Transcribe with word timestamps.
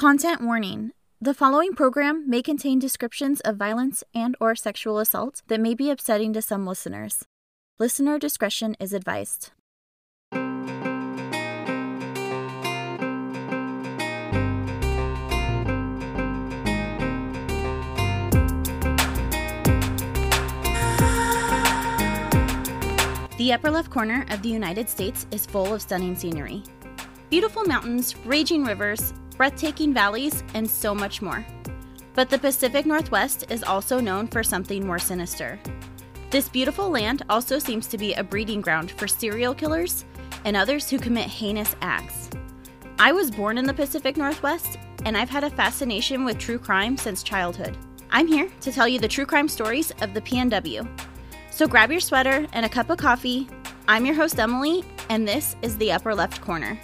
Content 0.00 0.40
warning. 0.40 0.92
The 1.20 1.34
following 1.34 1.74
program 1.74 2.24
may 2.26 2.40
contain 2.40 2.78
descriptions 2.78 3.40
of 3.40 3.58
violence 3.58 4.02
and 4.14 4.34
or 4.40 4.56
sexual 4.56 4.98
assault 4.98 5.42
that 5.48 5.60
may 5.60 5.74
be 5.74 5.90
upsetting 5.90 6.32
to 6.32 6.40
some 6.40 6.66
listeners. 6.66 7.26
Listener 7.78 8.18
discretion 8.18 8.74
is 8.80 8.94
advised. 8.94 9.50
The 23.36 23.52
upper 23.52 23.70
left 23.70 23.90
corner 23.90 24.24
of 24.30 24.40
the 24.40 24.48
United 24.48 24.88
States 24.88 25.26
is 25.30 25.44
full 25.44 25.74
of 25.74 25.82
stunning 25.82 26.16
scenery. 26.16 26.62
Beautiful 27.28 27.64
mountains, 27.64 28.16
raging 28.24 28.64
rivers, 28.64 29.12
breathtaking 29.40 29.94
valleys, 29.94 30.44
and 30.52 30.68
so 30.68 30.94
much 30.94 31.22
more. 31.22 31.46
But 32.12 32.28
the 32.28 32.38
Pacific 32.38 32.84
Northwest 32.84 33.46
is 33.48 33.62
also 33.62 33.98
known 33.98 34.28
for 34.28 34.42
something 34.42 34.86
more 34.86 34.98
sinister. 34.98 35.58
This 36.28 36.50
beautiful 36.50 36.90
land 36.90 37.22
also 37.30 37.58
seems 37.58 37.86
to 37.86 37.96
be 37.96 38.12
a 38.12 38.22
breeding 38.22 38.60
ground 38.60 38.90
for 38.90 39.08
serial 39.08 39.54
killers 39.54 40.04
and 40.44 40.58
others 40.58 40.90
who 40.90 40.98
commit 40.98 41.24
heinous 41.24 41.74
acts. 41.80 42.28
I 42.98 43.12
was 43.12 43.30
born 43.30 43.56
in 43.56 43.64
the 43.64 43.72
Pacific 43.72 44.18
Northwest, 44.18 44.78
and 45.06 45.16
I've 45.16 45.30
had 45.30 45.44
a 45.44 45.48
fascination 45.48 46.26
with 46.26 46.36
true 46.36 46.58
crime 46.58 46.98
since 46.98 47.22
childhood. 47.22 47.78
I'm 48.10 48.26
here 48.26 48.50
to 48.60 48.70
tell 48.70 48.86
you 48.86 48.98
the 48.98 49.08
true 49.08 49.24
crime 49.24 49.48
stories 49.48 49.90
of 50.02 50.12
the 50.12 50.20
PNW. 50.20 50.86
So 51.50 51.66
grab 51.66 51.90
your 51.90 52.00
sweater 52.00 52.46
and 52.52 52.66
a 52.66 52.68
cup 52.68 52.90
of 52.90 52.98
coffee. 52.98 53.48
I'm 53.88 54.04
your 54.04 54.16
host, 54.16 54.38
Emily, 54.38 54.84
and 55.08 55.26
this 55.26 55.56
is 55.62 55.78
the 55.78 55.92
upper 55.92 56.14
left 56.14 56.42
corner. 56.42 56.78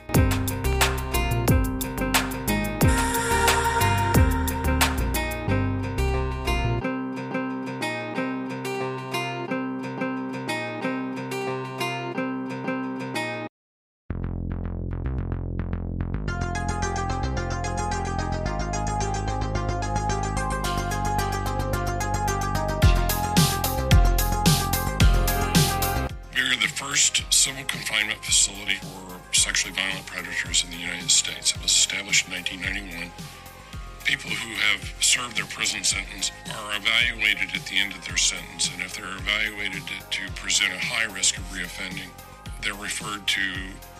Have 35.17 35.25
served 35.25 35.37
their 35.37 35.47
prison 35.47 35.83
sentence 35.83 36.31
are 36.51 36.77
evaluated 36.77 37.55
at 37.55 37.65
the 37.67 37.79
end 37.79 37.93
of 37.95 38.05
their 38.07 38.17
sentence, 38.17 38.71
and 38.73 38.83
if 38.83 38.95
they're 38.97 39.17
evaluated 39.17 39.83
to 40.11 40.33
present 40.33 40.73
a 40.73 40.79
high 40.79 41.13
risk 41.15 41.39
of 41.39 41.45
reoffending, 41.45 42.09
they're 42.63 42.75
referred 42.75 43.27
to 43.27 43.41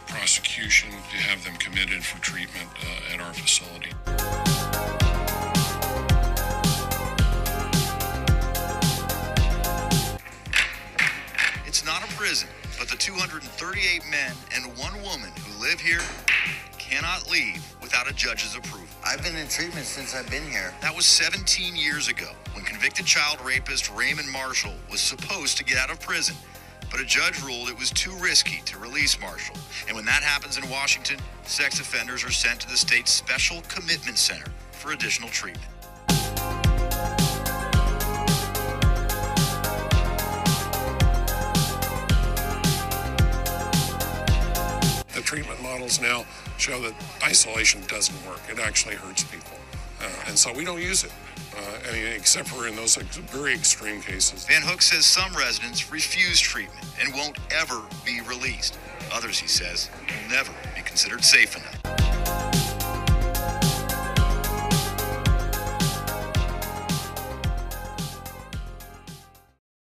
prosecution 0.07 0.91
to 0.91 1.17
have 1.17 1.43
them 1.45 1.55
committed 1.55 2.05
for 2.05 2.21
treatment 2.21 2.69
uh, 2.83 3.15
at 3.15 3.21
our 3.21 3.33
facility. 3.33 3.91
It's 11.67 11.85
not 11.85 12.03
a 12.03 12.15
prison, 12.15 12.49
but 12.79 12.89
the 12.89 12.97
238 12.97 14.03
men 14.11 14.33
and 14.55 14.67
one 14.79 14.95
woman 15.03 15.31
who 15.45 15.63
live 15.63 15.81
here 15.81 16.01
cannot 16.79 17.31
leave 17.31 17.65
without 17.81 18.09
a 18.09 18.15
judge's 18.15 18.55
approval. 18.55 18.86
I've 19.09 19.23
been 19.23 19.37
in 19.37 19.47
treatment 19.47 19.87
since 19.87 20.17
I've 20.17 20.29
been 20.33 20.51
here. 20.51 20.75
That 20.83 20.95
was 20.95 21.07
17 21.07 21.77
years 21.77 22.09
ago 22.09 22.27
when 22.55 22.65
convicted 22.65 23.07
child 23.07 23.39
rapist 23.41 23.89
Raymond 23.95 24.29
Marshall 24.29 24.75
was 24.91 25.01
supposed 25.01 25.57
to 25.59 25.65
get 25.65 25.79
out 25.79 25.93
of 25.93 26.01
prison. 26.01 26.35
But 26.91 26.99
a 26.99 27.05
judge 27.05 27.41
ruled 27.41 27.69
it 27.69 27.79
was 27.79 27.91
too 27.91 28.11
risky 28.17 28.63
to 28.65 28.79
release 28.79 29.21
Marshall. 29.21 29.55
And 29.87 29.95
when 29.95 30.05
that 30.07 30.25
happens 30.25 30.59
in 30.59 30.69
Washington, 30.69 31.21
sex 31.45 31.79
offenders 31.79 32.25
are 32.25 32.33
sent 32.33 32.59
to 32.63 32.69
the 32.69 32.77
state's 32.77 33.13
Special 33.13 33.61
Commitment 33.69 34.19
Center 34.19 34.51
for 34.73 34.91
additional 34.91 35.29
treatment. 35.29 35.71
The 45.15 45.23
treatment 45.23 45.63
models 45.63 46.01
now 46.01 46.25
show 46.59 46.81
that 46.83 46.95
isolation 47.23 47.83
doesn't 47.89 48.17
work. 48.27 48.41
It 48.51 48.59
actually 48.59 48.97
hurts 48.97 49.25
people. 49.25 49.59
Uh, 50.01 50.09
and 50.29 50.39
so 50.39 50.53
we 50.53 50.65
don't 50.65 50.83
use 50.83 51.05
it, 51.05 51.13
uh, 51.57 51.89
I 51.89 51.93
mean, 51.93 52.07
except 52.07 52.49
for 52.49 52.67
in 52.69 52.77
those 52.77 52.99
ex- 52.99 53.17
very 53.17 53.55
extreme 53.55 54.01
cases. 54.01 54.45
Van 54.45 54.63
Hook 54.63 54.83
says 54.83 55.07
some 55.07 55.33
residents 55.35 55.91
refuse 55.91 56.39
treatment 56.39 56.85
and 57.01 57.15
won't 57.15 57.39
ever 57.51 57.83
be 58.05 58.21
released. 58.23 58.79
Others, 59.13 59.39
he 59.39 59.49
says, 59.49 59.89
will 60.07 60.31
never 60.31 60.53
be 60.75 60.83
considered 60.83 61.25
safe 61.25 61.57
enough. 61.57 61.97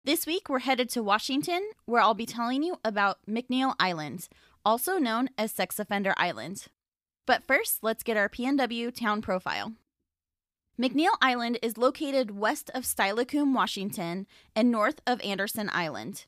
This 0.03 0.25
week, 0.25 0.49
we're 0.49 0.59
headed 0.59 0.89
to 0.89 1.03
Washington, 1.03 1.61
where 1.85 2.01
I'll 2.01 2.15
be 2.15 2.25
telling 2.25 2.63
you 2.63 2.77
about 2.83 3.19
McNeil 3.29 3.75
Island, 3.79 4.27
also 4.65 4.97
known 4.97 5.29
as 5.37 5.51
Sex 5.51 5.79
Offender 5.79 6.13
Island. 6.17 6.67
But 7.25 7.43
first, 7.47 7.83
let's 7.83 8.03
get 8.03 8.17
our 8.17 8.29
PNW 8.29 8.93
town 8.93 9.21
profile. 9.21 9.73
McNeil 10.79 11.15
Island 11.21 11.59
is 11.61 11.77
located 11.77 12.37
west 12.37 12.71
of 12.73 12.83
Steilacoom, 12.83 13.53
Washington, 13.53 14.25
and 14.55 14.71
north 14.71 14.99
of 15.05 15.21
Anderson 15.21 15.69
Island. 15.71 16.25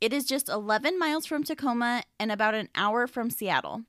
It 0.00 0.12
is 0.12 0.26
just 0.26 0.48
11 0.48 0.98
miles 0.98 1.24
from 1.24 1.44
Tacoma 1.44 2.02
and 2.20 2.30
about 2.30 2.54
an 2.54 2.68
hour 2.74 3.06
from 3.06 3.30
Seattle. 3.30 3.84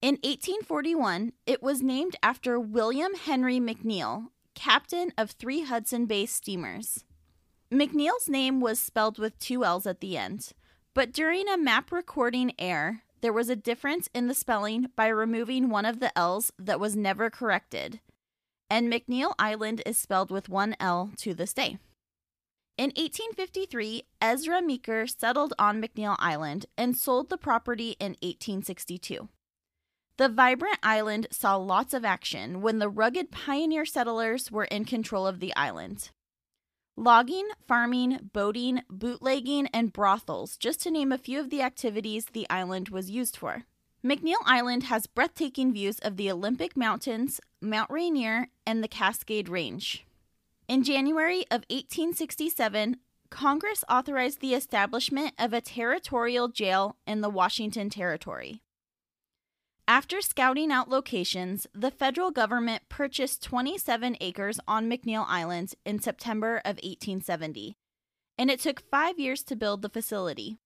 In 0.00 0.14
1841, 0.22 1.32
it 1.46 1.62
was 1.62 1.82
named 1.82 2.16
after 2.22 2.60
William 2.60 3.14
Henry 3.14 3.58
McNeil, 3.58 4.28
captain 4.54 5.12
of 5.18 5.32
three 5.32 5.62
Hudson 5.62 6.06
Bay 6.06 6.26
steamers. 6.26 7.04
McNeil's 7.72 8.28
name 8.28 8.60
was 8.60 8.80
spelled 8.80 9.18
with 9.18 9.38
two 9.38 9.64
L's 9.64 9.86
at 9.86 10.00
the 10.00 10.16
end, 10.16 10.52
but 11.00 11.14
during 11.14 11.48
a 11.48 11.56
map 11.56 11.90
recording 11.92 12.52
error, 12.58 13.00
there 13.22 13.32
was 13.32 13.48
a 13.48 13.56
difference 13.56 14.10
in 14.12 14.26
the 14.26 14.34
spelling 14.34 14.88
by 14.96 15.06
removing 15.06 15.70
one 15.70 15.86
of 15.86 15.98
the 15.98 16.12
L's 16.14 16.52
that 16.58 16.78
was 16.78 16.94
never 16.94 17.30
corrected, 17.30 18.00
and 18.68 18.92
McNeil 18.92 19.32
Island 19.38 19.80
is 19.86 19.96
spelled 19.96 20.30
with 20.30 20.50
one 20.50 20.76
L 20.78 21.10
to 21.16 21.32
this 21.32 21.54
day. 21.54 21.78
In 22.76 22.90
1853, 22.90 24.02
Ezra 24.20 24.60
Meeker 24.60 25.06
settled 25.06 25.54
on 25.58 25.80
McNeil 25.80 26.16
Island 26.18 26.66
and 26.76 26.94
sold 26.94 27.30
the 27.30 27.38
property 27.38 27.96
in 27.98 28.10
1862. 28.20 29.30
The 30.18 30.28
vibrant 30.28 30.80
island 30.82 31.28
saw 31.30 31.56
lots 31.56 31.94
of 31.94 32.04
action 32.04 32.60
when 32.60 32.78
the 32.78 32.90
rugged 32.90 33.30
pioneer 33.30 33.86
settlers 33.86 34.52
were 34.52 34.64
in 34.64 34.84
control 34.84 35.26
of 35.26 35.40
the 35.40 35.56
island. 35.56 36.10
Logging, 37.02 37.48
farming, 37.66 38.28
boating, 38.34 38.82
bootlegging, 38.90 39.68
and 39.68 39.90
brothels, 39.90 40.58
just 40.58 40.82
to 40.82 40.90
name 40.90 41.12
a 41.12 41.16
few 41.16 41.40
of 41.40 41.48
the 41.48 41.62
activities 41.62 42.26
the 42.26 42.46
island 42.50 42.90
was 42.90 43.10
used 43.10 43.38
for. 43.38 43.64
McNeil 44.04 44.34
Island 44.44 44.82
has 44.82 45.06
breathtaking 45.06 45.72
views 45.72 45.98
of 46.00 46.18
the 46.18 46.30
Olympic 46.30 46.76
Mountains, 46.76 47.40
Mount 47.58 47.90
Rainier, 47.90 48.48
and 48.66 48.84
the 48.84 48.86
Cascade 48.86 49.48
Range. 49.48 50.04
In 50.68 50.84
January 50.84 51.44
of 51.44 51.64
1867, 51.70 52.98
Congress 53.30 53.82
authorized 53.88 54.40
the 54.40 54.52
establishment 54.52 55.32
of 55.38 55.54
a 55.54 55.62
territorial 55.62 56.48
jail 56.48 56.96
in 57.06 57.22
the 57.22 57.30
Washington 57.30 57.88
Territory. 57.88 58.60
After 59.90 60.20
scouting 60.20 60.70
out 60.70 60.88
locations, 60.88 61.66
the 61.74 61.90
federal 61.90 62.30
government 62.30 62.88
purchased 62.88 63.42
27 63.42 64.18
acres 64.20 64.60
on 64.68 64.88
McNeil 64.88 65.24
Island 65.26 65.74
in 65.84 66.00
September 66.00 66.58
of 66.58 66.76
1870, 66.76 67.76
and 68.38 68.52
it 68.52 68.60
took 68.60 68.88
five 68.88 69.18
years 69.18 69.42
to 69.42 69.56
build 69.56 69.82
the 69.82 69.88
facility. 69.88 70.58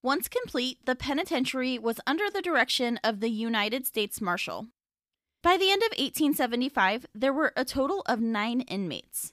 Once 0.00 0.28
complete, 0.28 0.78
the 0.86 0.94
penitentiary 0.94 1.76
was 1.76 1.98
under 2.06 2.30
the 2.30 2.40
direction 2.40 3.00
of 3.02 3.18
the 3.18 3.30
United 3.30 3.84
States 3.84 4.20
Marshal. 4.20 4.68
By 5.42 5.56
the 5.56 5.72
end 5.72 5.82
of 5.82 5.98
1875, 5.98 7.06
there 7.12 7.32
were 7.32 7.52
a 7.56 7.64
total 7.64 8.02
of 8.06 8.20
nine 8.20 8.60
inmates, 8.60 9.32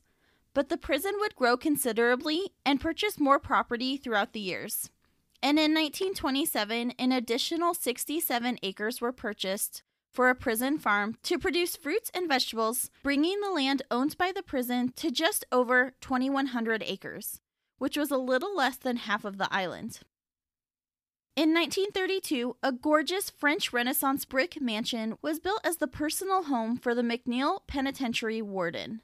but 0.56 0.70
the 0.70 0.76
prison 0.78 1.14
would 1.20 1.36
grow 1.36 1.56
considerably 1.56 2.50
and 2.66 2.82
purchase 2.82 3.20
more 3.20 3.38
property 3.38 3.96
throughout 3.96 4.34
the 4.34 4.40
years. 4.40 4.90
And 5.42 5.58
in 5.58 5.74
1927, 5.74 6.92
an 7.00 7.12
additional 7.12 7.74
67 7.74 8.60
acres 8.62 9.00
were 9.00 9.14
purchased 9.14 9.84
for 10.12 10.30
a 10.30 10.36
prison 10.36 10.78
farm 10.78 11.16
to 11.24 11.40
produce 11.40 11.76
fruits 11.76 12.12
and 12.14 12.28
vegetables, 12.28 12.90
bringing 13.04 13.40
the 13.40 13.52
land 13.52 13.82
owned 13.90 14.18
by 14.18 14.32
the 14.34 14.44
prison 14.44 14.92
to 14.98 15.12
just 15.12 15.46
over 15.52 15.94
2,100 16.02 16.84
acres, 16.86 17.40
which 17.78 17.96
was 17.96 18.12
a 18.12 18.18
little 18.18 18.56
less 18.56 18.78
than 18.78 18.98
half 18.98 19.24
of 19.24 19.38
the 19.38 19.48
island. 19.54 20.00
In 21.36 21.54
1932, 21.54 22.58
a 22.62 22.74
gorgeous 22.74 23.30
French 23.30 23.72
Renaissance 23.72 24.26
brick 24.26 24.60
mansion 24.60 25.18
was 25.22 25.40
built 25.40 25.62
as 25.64 25.78
the 25.78 25.88
personal 25.88 26.44
home 26.44 26.76
for 26.76 26.94
the 26.94 27.02
McNeil 27.02 27.60
Penitentiary 27.66 28.42
warden. 28.42 29.02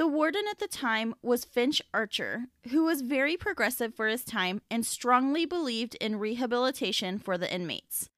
The 0.00 0.08
warden 0.08 0.44
at 0.50 0.58
the 0.58 0.66
time 0.66 1.14
was 1.20 1.44
Finch 1.44 1.82
Archer, 1.92 2.46
who 2.70 2.84
was 2.84 3.02
very 3.02 3.36
progressive 3.36 3.94
for 3.94 4.08
his 4.08 4.24
time 4.24 4.62
and 4.70 4.86
strongly 4.86 5.44
believed 5.44 5.94
in 5.96 6.18
rehabilitation 6.18 7.18
for 7.18 7.36
the 7.36 7.54
inmates. 7.54 8.08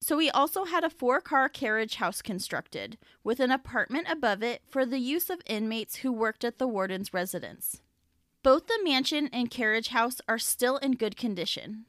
So 0.00 0.16
he 0.16 0.30
also 0.30 0.64
had 0.64 0.82
a 0.82 0.88
four 0.88 1.20
car 1.20 1.50
carriage 1.50 1.96
house 1.96 2.22
constructed, 2.22 2.96
with 3.22 3.38
an 3.38 3.50
apartment 3.50 4.06
above 4.10 4.42
it 4.42 4.62
for 4.66 4.86
the 4.86 4.98
use 4.98 5.28
of 5.28 5.42
inmates 5.44 5.96
who 5.96 6.10
worked 6.10 6.42
at 6.42 6.56
the 6.56 6.66
warden's 6.66 7.12
residence. 7.12 7.82
Both 8.42 8.66
the 8.66 8.80
mansion 8.82 9.28
and 9.30 9.50
carriage 9.50 9.88
house 9.88 10.22
are 10.26 10.38
still 10.38 10.78
in 10.78 10.92
good 10.92 11.18
condition. 11.18 11.84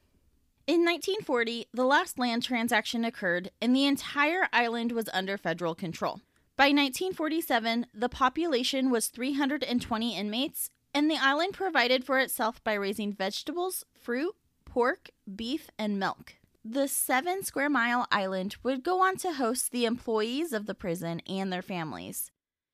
In 0.66 0.84
1940, 0.84 1.68
the 1.72 1.86
last 1.86 2.18
land 2.18 2.42
transaction 2.42 3.02
occurred 3.02 3.50
and 3.62 3.74
the 3.74 3.86
entire 3.86 4.46
island 4.52 4.92
was 4.92 5.08
under 5.14 5.38
federal 5.38 5.74
control. 5.74 6.20
By 6.58 6.70
1947, 6.70 7.86
the 7.94 8.08
population 8.08 8.90
was 8.90 9.06
320 9.06 10.16
inmates, 10.16 10.70
and 10.92 11.08
the 11.08 11.16
island 11.16 11.52
provided 11.52 12.04
for 12.04 12.18
itself 12.18 12.64
by 12.64 12.72
raising 12.72 13.12
vegetables, 13.12 13.84
fruit, 13.94 14.34
pork, 14.64 15.10
beef, 15.36 15.70
and 15.78 16.00
milk. 16.00 16.34
The 16.64 16.88
seven 16.88 17.44
square 17.44 17.70
mile 17.70 18.08
island 18.10 18.56
would 18.64 18.82
go 18.82 19.00
on 19.00 19.18
to 19.18 19.34
host 19.34 19.70
the 19.70 19.84
employees 19.84 20.52
of 20.52 20.66
the 20.66 20.74
prison 20.74 21.20
and 21.28 21.52
their 21.52 21.62
families. 21.62 22.32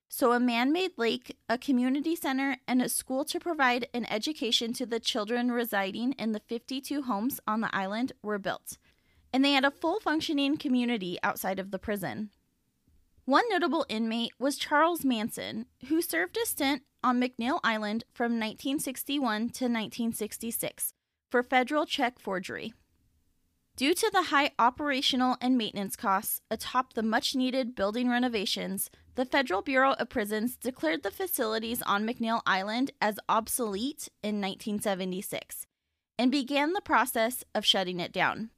So, 0.09 0.33
a 0.33 0.41
man 0.41 0.73
made 0.73 0.93
lake, 0.97 1.37
a 1.51 1.59
community 1.59 2.17
center, 2.17 2.57
and 2.67 2.81
a 2.81 2.89
school 2.89 3.27
to 3.27 3.39
provide 3.39 3.89
an 3.93 4.07
education 4.07 4.73
to 4.75 4.87
the 4.87 4.99
children 4.99 5.53
residing 5.53 6.13
in 6.13 6.33
the 6.33 6.41
52 6.41 7.03
homes 7.03 7.39
on 7.47 7.61
the 7.61 7.77
island 7.77 8.13
were 8.23 8.39
built. 8.39 8.79
And 9.31 9.45
they 9.45 9.53
had 9.53 9.67
a 9.67 9.71
full 9.71 10.01
functioning 10.01 10.57
community 10.57 11.19
outside 11.23 11.59
of 11.59 11.71
the 11.71 11.79
prison. 11.79 12.31
One 13.26 13.49
notable 13.49 13.87
inmate 13.88 14.32
was 14.38 14.59
Charles 14.59 15.03
Manson, 15.03 15.65
who 15.88 16.03
served 16.03 16.37
a 16.37 16.44
stint 16.44 16.82
on 17.03 17.19
McNeil 17.19 17.59
Island 17.65 18.05
from 18.12 18.32
1961 18.32 19.25
to 19.25 19.65
1966 19.65 20.93
for 21.31 21.43
federal 21.43 21.87
check 21.87 22.19
forgery. 22.19 22.75
Due 23.76 23.94
to 23.94 24.11
the 24.12 24.25
high 24.25 24.50
operational 24.59 25.38
and 25.41 25.56
maintenance 25.56 25.97
costs 25.97 26.43
atop 26.50 26.93
the 26.93 27.03
much 27.03 27.35
needed 27.35 27.75
building 27.75 28.11
renovations, 28.11 28.91
the 29.15 29.25
Federal 29.25 29.62
Bureau 29.62 29.94
of 29.94 30.11
Prisons 30.11 30.56
declared 30.56 31.03
the 31.03 31.11
facilities 31.11 31.81
on 31.82 32.06
McNeil 32.06 32.43
Island 32.47 32.91
as 33.00 33.19
obsolete 33.29 34.11
in 34.23 34.41
1976 34.41 35.67
and 36.19 36.31
began 36.31 36.75
the 36.75 36.82
process 36.82 37.43
of 37.55 37.65
shutting 37.65 38.00
it 38.00 38.12
down. 38.12 38.50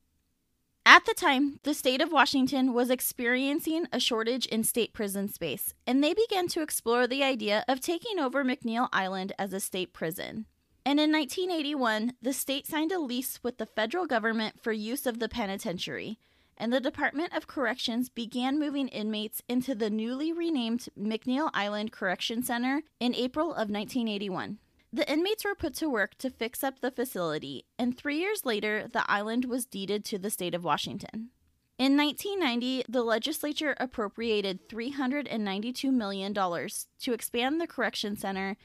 At 0.88 1.04
the 1.04 1.14
time, 1.14 1.58
the 1.64 1.74
state 1.74 2.00
of 2.00 2.12
Washington 2.12 2.72
was 2.72 2.90
experiencing 2.90 3.88
a 3.92 3.98
shortage 3.98 4.46
in 4.46 4.62
state 4.62 4.92
prison 4.92 5.26
space, 5.28 5.74
and 5.84 6.02
they 6.02 6.14
began 6.14 6.46
to 6.46 6.62
explore 6.62 7.08
the 7.08 7.24
idea 7.24 7.64
of 7.66 7.80
taking 7.80 8.20
over 8.20 8.44
McNeil 8.44 8.88
Island 8.92 9.32
as 9.36 9.52
a 9.52 9.58
state 9.58 9.92
prison. 9.92 10.46
And 10.84 11.00
in 11.00 11.10
1981, 11.10 12.12
the 12.22 12.32
state 12.32 12.68
signed 12.68 12.92
a 12.92 13.00
lease 13.00 13.40
with 13.42 13.58
the 13.58 13.66
federal 13.66 14.06
government 14.06 14.62
for 14.62 14.70
use 14.70 15.06
of 15.06 15.18
the 15.18 15.28
penitentiary, 15.28 16.20
and 16.56 16.72
the 16.72 16.78
Department 16.78 17.36
of 17.36 17.48
Corrections 17.48 18.08
began 18.08 18.56
moving 18.56 18.86
inmates 18.86 19.42
into 19.48 19.74
the 19.74 19.90
newly 19.90 20.32
renamed 20.32 20.88
McNeil 20.96 21.50
Island 21.52 21.90
Correction 21.90 22.44
Center 22.44 22.82
in 23.00 23.12
April 23.12 23.48
of 23.50 23.70
1981. 23.70 24.58
The 24.92 25.10
inmates 25.10 25.44
were 25.44 25.54
put 25.54 25.74
to 25.76 25.90
work 25.90 26.16
to 26.18 26.30
fix 26.30 26.64
up 26.64 26.80
the 26.80 26.90
facility, 26.90 27.66
and 27.78 27.96
three 27.96 28.18
years 28.18 28.44
later, 28.44 28.88
the 28.90 29.08
island 29.10 29.44
was 29.44 29.66
deeded 29.66 30.04
to 30.06 30.18
the 30.18 30.30
state 30.30 30.54
of 30.54 30.64
Washington. 30.64 31.30
In 31.78 31.96
1990, 31.96 32.84
the 32.88 33.02
legislature 33.02 33.76
appropriated 33.78 34.68
$392 34.68 35.92
million 35.92 36.32
to 36.32 37.12
expand 37.12 37.60
the 37.60 37.66
correction 37.66 38.16
center, 38.16 38.56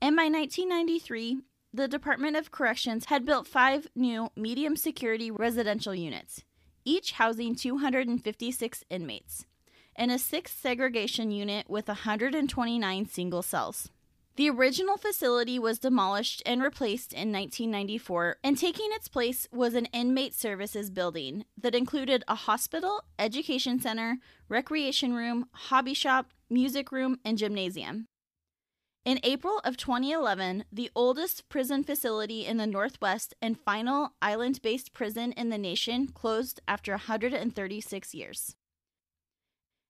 and 0.00 0.14
by 0.14 0.24
1993, 0.24 1.40
the 1.72 1.88
Department 1.88 2.36
of 2.36 2.50
Corrections 2.50 3.06
had 3.06 3.24
built 3.24 3.48
five 3.48 3.88
new 3.94 4.30
medium 4.36 4.76
security 4.76 5.30
residential 5.30 5.94
units 5.94 6.44
each 6.84 7.12
housing 7.12 7.54
256 7.54 8.84
inmates, 8.90 9.46
and 9.94 10.10
a 10.10 10.18
sixth 10.18 10.60
segregation 10.60 11.30
unit 11.30 11.68
with 11.68 11.88
129 11.88 13.06
single 13.06 13.42
cells. 13.42 13.90
The 14.40 14.48
original 14.48 14.96
facility 14.96 15.58
was 15.58 15.78
demolished 15.78 16.42
and 16.46 16.62
replaced 16.62 17.12
in 17.12 17.30
1994, 17.30 18.38
and 18.42 18.56
taking 18.56 18.88
its 18.92 19.06
place 19.06 19.46
was 19.52 19.74
an 19.74 19.84
inmate 19.92 20.32
services 20.32 20.88
building 20.88 21.44
that 21.60 21.74
included 21.74 22.24
a 22.26 22.34
hospital, 22.34 23.04
education 23.18 23.80
center, 23.80 24.16
recreation 24.48 25.12
room, 25.12 25.50
hobby 25.52 25.92
shop, 25.92 26.30
music 26.48 26.90
room, 26.90 27.18
and 27.22 27.36
gymnasium. 27.36 28.06
In 29.04 29.20
April 29.24 29.60
of 29.62 29.76
2011, 29.76 30.64
the 30.72 30.90
oldest 30.96 31.46
prison 31.50 31.84
facility 31.84 32.46
in 32.46 32.56
the 32.56 32.66
Northwest 32.66 33.34
and 33.42 33.60
final 33.60 34.14
island 34.22 34.62
based 34.62 34.94
prison 34.94 35.32
in 35.32 35.50
the 35.50 35.58
nation 35.58 36.06
closed 36.06 36.60
after 36.66 36.92
136 36.92 38.14
years. 38.14 38.56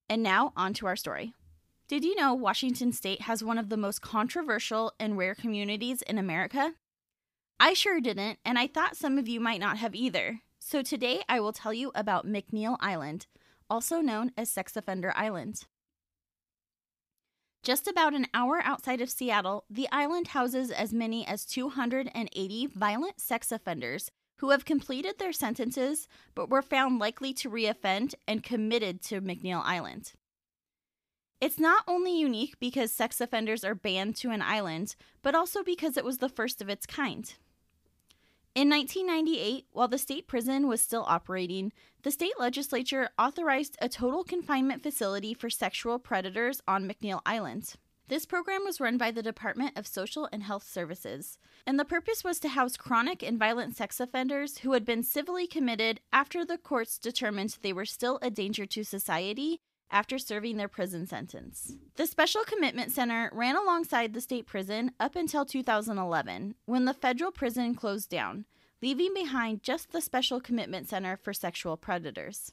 And 0.08 0.24
now, 0.24 0.52
on 0.56 0.74
to 0.74 0.86
our 0.86 0.96
story. 0.96 1.34
Did 1.90 2.04
you 2.04 2.14
know 2.14 2.34
Washington 2.34 2.92
State 2.92 3.22
has 3.22 3.42
one 3.42 3.58
of 3.58 3.68
the 3.68 3.76
most 3.76 4.00
controversial 4.00 4.92
and 5.00 5.18
rare 5.18 5.34
communities 5.34 6.02
in 6.02 6.18
America? 6.18 6.74
I 7.58 7.74
sure 7.74 8.00
didn't, 8.00 8.38
and 8.44 8.56
I 8.60 8.68
thought 8.68 8.96
some 8.96 9.18
of 9.18 9.26
you 9.26 9.40
might 9.40 9.58
not 9.58 9.78
have 9.78 9.92
either. 9.92 10.38
So 10.60 10.82
today 10.82 11.22
I 11.28 11.40
will 11.40 11.52
tell 11.52 11.74
you 11.74 11.90
about 11.92 12.28
McNeil 12.28 12.76
Island, 12.78 13.26
also 13.68 14.00
known 14.00 14.30
as 14.36 14.48
Sex 14.48 14.76
Offender 14.76 15.12
Island. 15.16 15.64
Just 17.64 17.88
about 17.88 18.14
an 18.14 18.28
hour 18.32 18.60
outside 18.62 19.00
of 19.00 19.10
Seattle, 19.10 19.64
the 19.68 19.88
island 19.90 20.28
houses 20.28 20.70
as 20.70 20.92
many 20.92 21.26
as 21.26 21.44
280 21.44 22.66
violent 22.66 23.20
sex 23.20 23.50
offenders 23.50 24.12
who 24.36 24.50
have 24.50 24.64
completed 24.64 25.18
their 25.18 25.32
sentences 25.32 26.06
but 26.36 26.50
were 26.50 26.62
found 26.62 27.00
likely 27.00 27.34
to 27.34 27.50
reoffend 27.50 28.14
and 28.28 28.44
committed 28.44 29.02
to 29.02 29.20
McNeil 29.20 29.62
Island. 29.64 30.12
It's 31.40 31.58
not 31.58 31.84
only 31.88 32.18
unique 32.18 32.60
because 32.60 32.92
sex 32.92 33.18
offenders 33.18 33.64
are 33.64 33.74
banned 33.74 34.14
to 34.16 34.30
an 34.30 34.42
island, 34.42 34.94
but 35.22 35.34
also 35.34 35.62
because 35.62 35.96
it 35.96 36.04
was 36.04 36.18
the 36.18 36.28
first 36.28 36.60
of 36.60 36.68
its 36.68 36.84
kind. 36.84 37.32
In 38.54 38.68
1998, 38.68 39.66
while 39.72 39.88
the 39.88 39.96
state 39.96 40.26
prison 40.26 40.68
was 40.68 40.82
still 40.82 41.04
operating, 41.08 41.72
the 42.02 42.10
state 42.10 42.38
legislature 42.38 43.08
authorized 43.18 43.78
a 43.80 43.88
total 43.88 44.22
confinement 44.22 44.82
facility 44.82 45.32
for 45.32 45.48
sexual 45.48 45.98
predators 45.98 46.60
on 46.68 46.86
McNeil 46.86 47.22
Island. 47.24 47.74
This 48.08 48.26
program 48.26 48.64
was 48.64 48.80
run 48.80 48.98
by 48.98 49.10
the 49.10 49.22
Department 49.22 49.78
of 49.78 49.86
Social 49.86 50.28
and 50.32 50.42
Health 50.42 50.68
Services, 50.68 51.38
and 51.64 51.78
the 51.78 51.84
purpose 51.84 52.22
was 52.22 52.40
to 52.40 52.48
house 52.48 52.76
chronic 52.76 53.22
and 53.22 53.38
violent 53.38 53.76
sex 53.76 53.98
offenders 54.00 54.58
who 54.58 54.72
had 54.72 54.84
been 54.84 55.04
civilly 55.04 55.46
committed 55.46 56.00
after 56.12 56.44
the 56.44 56.58
courts 56.58 56.98
determined 56.98 57.56
they 57.62 57.72
were 57.72 57.86
still 57.86 58.18
a 58.20 58.28
danger 58.28 58.66
to 58.66 58.82
society 58.82 59.60
after 59.90 60.18
serving 60.18 60.56
their 60.56 60.68
prison 60.68 61.06
sentence. 61.06 61.76
The 61.96 62.06
Special 62.06 62.44
Commitment 62.44 62.92
Center 62.92 63.30
ran 63.32 63.56
alongside 63.56 64.14
the 64.14 64.20
state 64.20 64.46
prison 64.46 64.92
up 65.00 65.16
until 65.16 65.44
2011, 65.44 66.54
when 66.66 66.84
the 66.84 66.94
federal 66.94 67.30
prison 67.30 67.74
closed 67.74 68.08
down, 68.08 68.44
leaving 68.82 69.12
behind 69.14 69.62
just 69.62 69.92
the 69.92 70.00
Special 70.00 70.40
Commitment 70.40 70.88
Center 70.88 71.16
for 71.16 71.32
sexual 71.32 71.76
predators. 71.76 72.52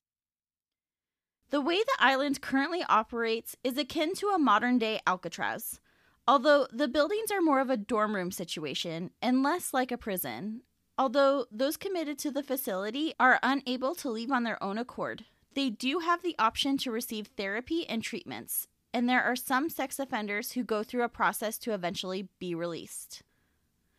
The 1.50 1.62
way 1.62 1.78
the 1.78 1.98
island 2.00 2.42
currently 2.42 2.84
operates 2.90 3.56
is 3.64 3.78
akin 3.78 4.14
to 4.16 4.28
a 4.28 4.40
modern 4.40 4.78
day 4.78 5.00
Alcatraz, 5.08 5.80
although 6.28 6.68
the 6.74 6.90
buildings 6.90 7.32
are 7.32 7.42
more 7.42 7.62
of 7.62 7.70
a 7.70 7.78
dorm 7.78 8.14
room 8.16 8.32
situation 8.32 9.12
and 9.22 9.44
less 9.44 9.74
like 9.74 9.92
a 9.92 9.98
prison. 9.98 10.62
Although 10.98 11.46
those 11.52 11.78
committed 11.78 12.18
to 12.20 12.32
the 12.32 12.44
facility 12.44 13.14
are 13.20 13.40
unable 13.44 13.96
to 13.96 14.10
leave 14.10 14.32
on 14.32 14.44
their 14.44 14.62
own 14.62 14.78
accord, 14.78 15.26
they 15.58 15.72
do 15.72 16.00
have 16.00 16.22
the 16.22 16.36
option 16.38 16.78
to 16.78 16.92
receive 16.92 17.32
therapy 17.36 17.90
and 17.90 18.04
treatments, 18.04 18.68
and 18.94 19.10
there 19.10 19.24
are 19.24 19.36
some 19.36 19.72
sex 19.72 19.98
offenders 19.98 20.52
who 20.52 20.64
go 20.64 20.84
through 20.84 21.02
a 21.02 21.10
process 21.10 21.58
to 21.58 21.74
eventually 21.74 22.28
be 22.38 22.54
released. 22.54 23.24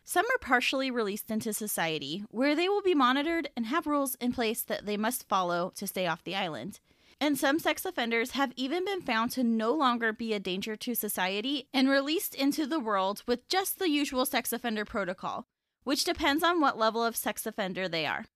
Some 0.04 0.24
are 0.26 0.38
partially 0.40 0.88
released 0.88 1.32
into 1.32 1.52
society, 1.52 2.22
where 2.30 2.54
they 2.54 2.68
will 2.68 2.80
be 2.80 2.94
monitored 2.94 3.48
and 3.56 3.66
have 3.66 3.88
rules 3.88 4.14
in 4.20 4.32
place 4.32 4.62
that 4.62 4.86
they 4.86 4.96
must 4.96 5.28
follow 5.28 5.72
to 5.74 5.88
stay 5.88 6.06
off 6.06 6.22
the 6.22 6.36
island. 6.36 6.78
And 7.20 7.36
some 7.36 7.58
sex 7.58 7.84
offenders 7.84 8.30
have 8.30 8.52
even 8.54 8.84
been 8.84 9.02
found 9.02 9.32
to 9.32 9.42
no 9.42 9.72
longer 9.72 10.12
be 10.12 10.34
a 10.34 10.38
danger 10.38 10.76
to 10.76 10.94
society 10.94 11.66
and 11.74 11.88
released 11.88 12.36
into 12.36 12.66
the 12.66 12.78
world 12.78 13.24
with 13.26 13.48
just 13.48 13.80
the 13.80 13.90
usual 13.90 14.24
sex 14.24 14.52
offender 14.52 14.84
protocol, 14.84 15.48
which 15.82 16.04
depends 16.04 16.44
on 16.44 16.60
what 16.60 16.78
level 16.78 17.04
of 17.04 17.16
sex 17.16 17.46
offender 17.46 17.88
they 17.88 18.06
are. 18.06 18.26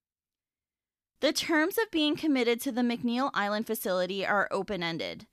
The 1.23 1.31
terms 1.31 1.77
of 1.77 1.89
being 1.89 2.17
committed 2.17 2.59
to 2.59 2.71
the 2.73 2.81
McNeil 2.81 3.31
Island 3.33 3.65
facility 3.65 4.25
are 4.25 4.49
open 4.51 4.83
ended. 4.83 5.25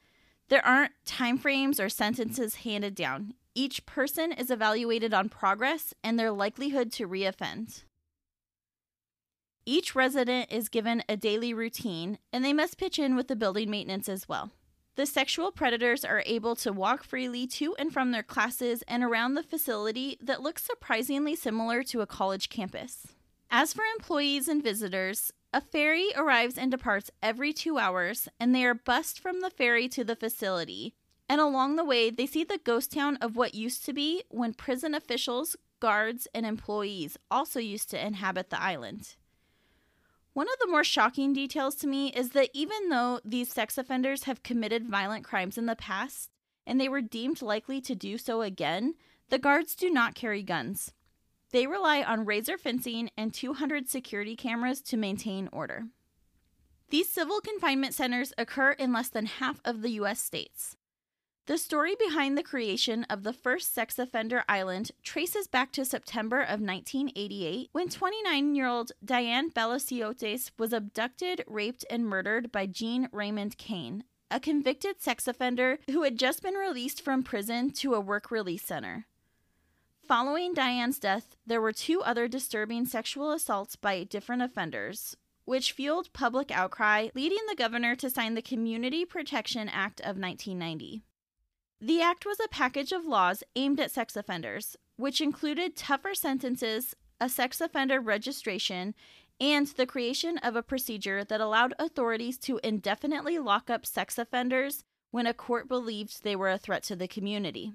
There 0.48 0.64
aren't 0.64 0.92
timeframes 1.04 1.84
or 1.84 1.88
sentences 1.88 2.54
handed 2.62 2.94
down. 2.94 3.34
Each 3.56 3.84
person 3.86 4.30
is 4.30 4.52
evaluated 4.52 5.12
on 5.12 5.28
progress 5.28 5.92
and 6.04 6.16
their 6.16 6.30
likelihood 6.30 6.92
to 6.92 7.08
reoffend. 7.08 7.82
Each 9.66 9.96
resident 9.96 10.52
is 10.52 10.68
given 10.68 11.02
a 11.08 11.16
daily 11.16 11.52
routine, 11.52 12.18
and 12.32 12.44
they 12.44 12.52
must 12.52 12.78
pitch 12.78 13.00
in 13.00 13.16
with 13.16 13.26
the 13.26 13.34
building 13.34 13.68
maintenance 13.68 14.08
as 14.08 14.28
well. 14.28 14.52
The 14.94 15.06
sexual 15.06 15.50
predators 15.50 16.04
are 16.04 16.22
able 16.24 16.54
to 16.54 16.72
walk 16.72 17.02
freely 17.02 17.48
to 17.48 17.74
and 17.80 17.92
from 17.92 18.12
their 18.12 18.22
classes 18.22 18.84
and 18.86 19.02
around 19.02 19.34
the 19.34 19.42
facility 19.42 20.18
that 20.22 20.40
looks 20.40 20.62
surprisingly 20.62 21.34
similar 21.34 21.82
to 21.82 22.00
a 22.00 22.06
college 22.06 22.48
campus. 22.48 23.08
As 23.50 23.72
for 23.72 23.82
employees 23.96 24.46
and 24.46 24.62
visitors, 24.62 25.32
a 25.52 25.60
ferry 25.60 26.10
arrives 26.16 26.56
and 26.56 26.70
departs 26.70 27.10
every 27.22 27.52
two 27.52 27.78
hours, 27.78 28.28
and 28.38 28.54
they 28.54 28.64
are 28.64 28.74
bussed 28.74 29.18
from 29.18 29.40
the 29.40 29.50
ferry 29.50 29.88
to 29.88 30.04
the 30.04 30.14
facility. 30.14 30.94
And 31.28 31.40
along 31.40 31.76
the 31.76 31.84
way, 31.84 32.10
they 32.10 32.26
see 32.26 32.44
the 32.44 32.60
ghost 32.62 32.92
town 32.92 33.16
of 33.16 33.36
what 33.36 33.54
used 33.54 33.84
to 33.86 33.92
be 33.92 34.22
when 34.30 34.54
prison 34.54 34.94
officials, 34.94 35.56
guards, 35.80 36.28
and 36.34 36.46
employees 36.46 37.16
also 37.30 37.58
used 37.58 37.90
to 37.90 38.04
inhabit 38.04 38.50
the 38.50 38.62
island. 38.62 39.16
One 40.32 40.46
of 40.48 40.58
the 40.60 40.70
more 40.70 40.84
shocking 40.84 41.32
details 41.32 41.74
to 41.76 41.88
me 41.88 42.08
is 42.12 42.30
that 42.30 42.50
even 42.54 42.88
though 42.88 43.20
these 43.24 43.52
sex 43.52 43.76
offenders 43.76 44.24
have 44.24 44.44
committed 44.44 44.88
violent 44.88 45.24
crimes 45.24 45.58
in 45.58 45.66
the 45.66 45.74
past 45.74 46.30
and 46.66 46.80
they 46.80 46.88
were 46.88 47.02
deemed 47.02 47.42
likely 47.42 47.80
to 47.80 47.96
do 47.96 48.16
so 48.16 48.42
again, 48.42 48.94
the 49.28 49.38
guards 49.38 49.74
do 49.74 49.90
not 49.90 50.14
carry 50.14 50.42
guns. 50.42 50.92
They 51.52 51.66
rely 51.66 52.02
on 52.02 52.24
razor 52.24 52.56
fencing 52.56 53.10
and 53.16 53.34
200 53.34 53.88
security 53.88 54.36
cameras 54.36 54.80
to 54.82 54.96
maintain 54.96 55.48
order. 55.52 55.86
These 56.90 57.08
civil 57.08 57.40
confinement 57.40 57.94
centers 57.94 58.32
occur 58.36 58.72
in 58.72 58.92
less 58.92 59.08
than 59.08 59.26
half 59.26 59.60
of 59.64 59.82
the 59.82 59.90
U.S. 59.90 60.20
states. 60.20 60.76
The 61.46 61.58
story 61.58 61.96
behind 61.98 62.38
the 62.38 62.44
creation 62.44 63.04
of 63.10 63.24
the 63.24 63.32
first 63.32 63.74
sex 63.74 63.98
offender 63.98 64.44
island 64.48 64.92
traces 65.02 65.48
back 65.48 65.72
to 65.72 65.84
September 65.84 66.40
of 66.40 66.60
1988 66.60 67.70
when 67.72 67.88
29 67.88 68.54
year 68.54 68.68
old 68.68 68.92
Diane 69.04 69.50
Ballasiotes 69.50 70.52
was 70.58 70.72
abducted, 70.72 71.42
raped, 71.48 71.84
and 71.90 72.06
murdered 72.06 72.52
by 72.52 72.66
Gene 72.66 73.08
Raymond 73.10 73.58
Kane, 73.58 74.04
a 74.30 74.38
convicted 74.38 75.00
sex 75.00 75.26
offender 75.26 75.78
who 75.90 76.02
had 76.04 76.18
just 76.18 76.42
been 76.42 76.54
released 76.54 77.02
from 77.02 77.24
prison 77.24 77.70
to 77.70 77.94
a 77.94 78.00
work 78.00 78.30
release 78.30 78.62
center. 78.62 79.06
Following 80.10 80.54
Diane's 80.54 80.98
death, 80.98 81.36
there 81.46 81.60
were 81.60 81.72
two 81.72 82.02
other 82.02 82.26
disturbing 82.26 82.84
sexual 82.84 83.30
assaults 83.30 83.76
by 83.76 84.02
different 84.02 84.42
offenders, 84.42 85.16
which 85.44 85.70
fueled 85.70 86.12
public 86.12 86.50
outcry, 86.50 87.10
leading 87.14 87.38
the 87.48 87.54
governor 87.54 87.94
to 87.94 88.10
sign 88.10 88.34
the 88.34 88.42
Community 88.42 89.04
Protection 89.04 89.68
Act 89.68 90.00
of 90.00 90.18
1990. 90.18 91.04
The 91.80 92.02
act 92.02 92.26
was 92.26 92.40
a 92.40 92.48
package 92.48 92.90
of 92.90 93.06
laws 93.06 93.44
aimed 93.54 93.78
at 93.78 93.92
sex 93.92 94.16
offenders, 94.16 94.76
which 94.96 95.20
included 95.20 95.76
tougher 95.76 96.16
sentences, 96.16 96.96
a 97.20 97.28
sex 97.28 97.60
offender 97.60 98.00
registration, 98.00 98.96
and 99.40 99.68
the 99.68 99.86
creation 99.86 100.38
of 100.38 100.56
a 100.56 100.62
procedure 100.64 101.22
that 101.22 101.40
allowed 101.40 101.72
authorities 101.78 102.36
to 102.38 102.58
indefinitely 102.64 103.38
lock 103.38 103.70
up 103.70 103.86
sex 103.86 104.18
offenders 104.18 104.82
when 105.12 105.28
a 105.28 105.32
court 105.32 105.68
believed 105.68 106.24
they 106.24 106.34
were 106.34 106.50
a 106.50 106.58
threat 106.58 106.82
to 106.82 106.96
the 106.96 107.06
community. 107.06 107.74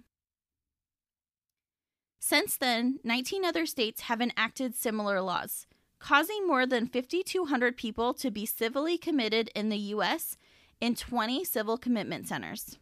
Since 2.28 2.58
then, 2.58 2.98
19 3.04 3.46
other 3.46 3.68
states 3.68 4.02
have 4.02 4.20
enacted 4.20 4.74
similar 4.74 5.22
laws, 5.22 5.68
causing 6.00 6.48
more 6.48 6.66
than 6.66 6.88
5,200 6.88 7.78
people 7.78 8.16
to 8.16 8.32
be 8.32 8.48
civilly 8.48 8.98
committed 8.98 9.52
in 9.54 9.70
the 9.70 9.78
U.S. 9.94 10.36
in 10.82 10.96
20 10.96 11.44
civil 11.46 11.78
commitment 11.78 12.28
centers. 12.28 12.80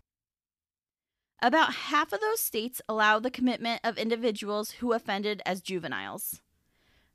About 1.41 1.73
half 1.73 2.13
of 2.13 2.21
those 2.21 2.39
states 2.39 2.81
allow 2.87 3.19
the 3.19 3.29
commitment 3.29 3.81
of 3.83 3.97
individuals 3.97 4.71
who 4.79 4.93
offended 4.93 5.41
as 5.45 5.59
juveniles. 5.59 6.39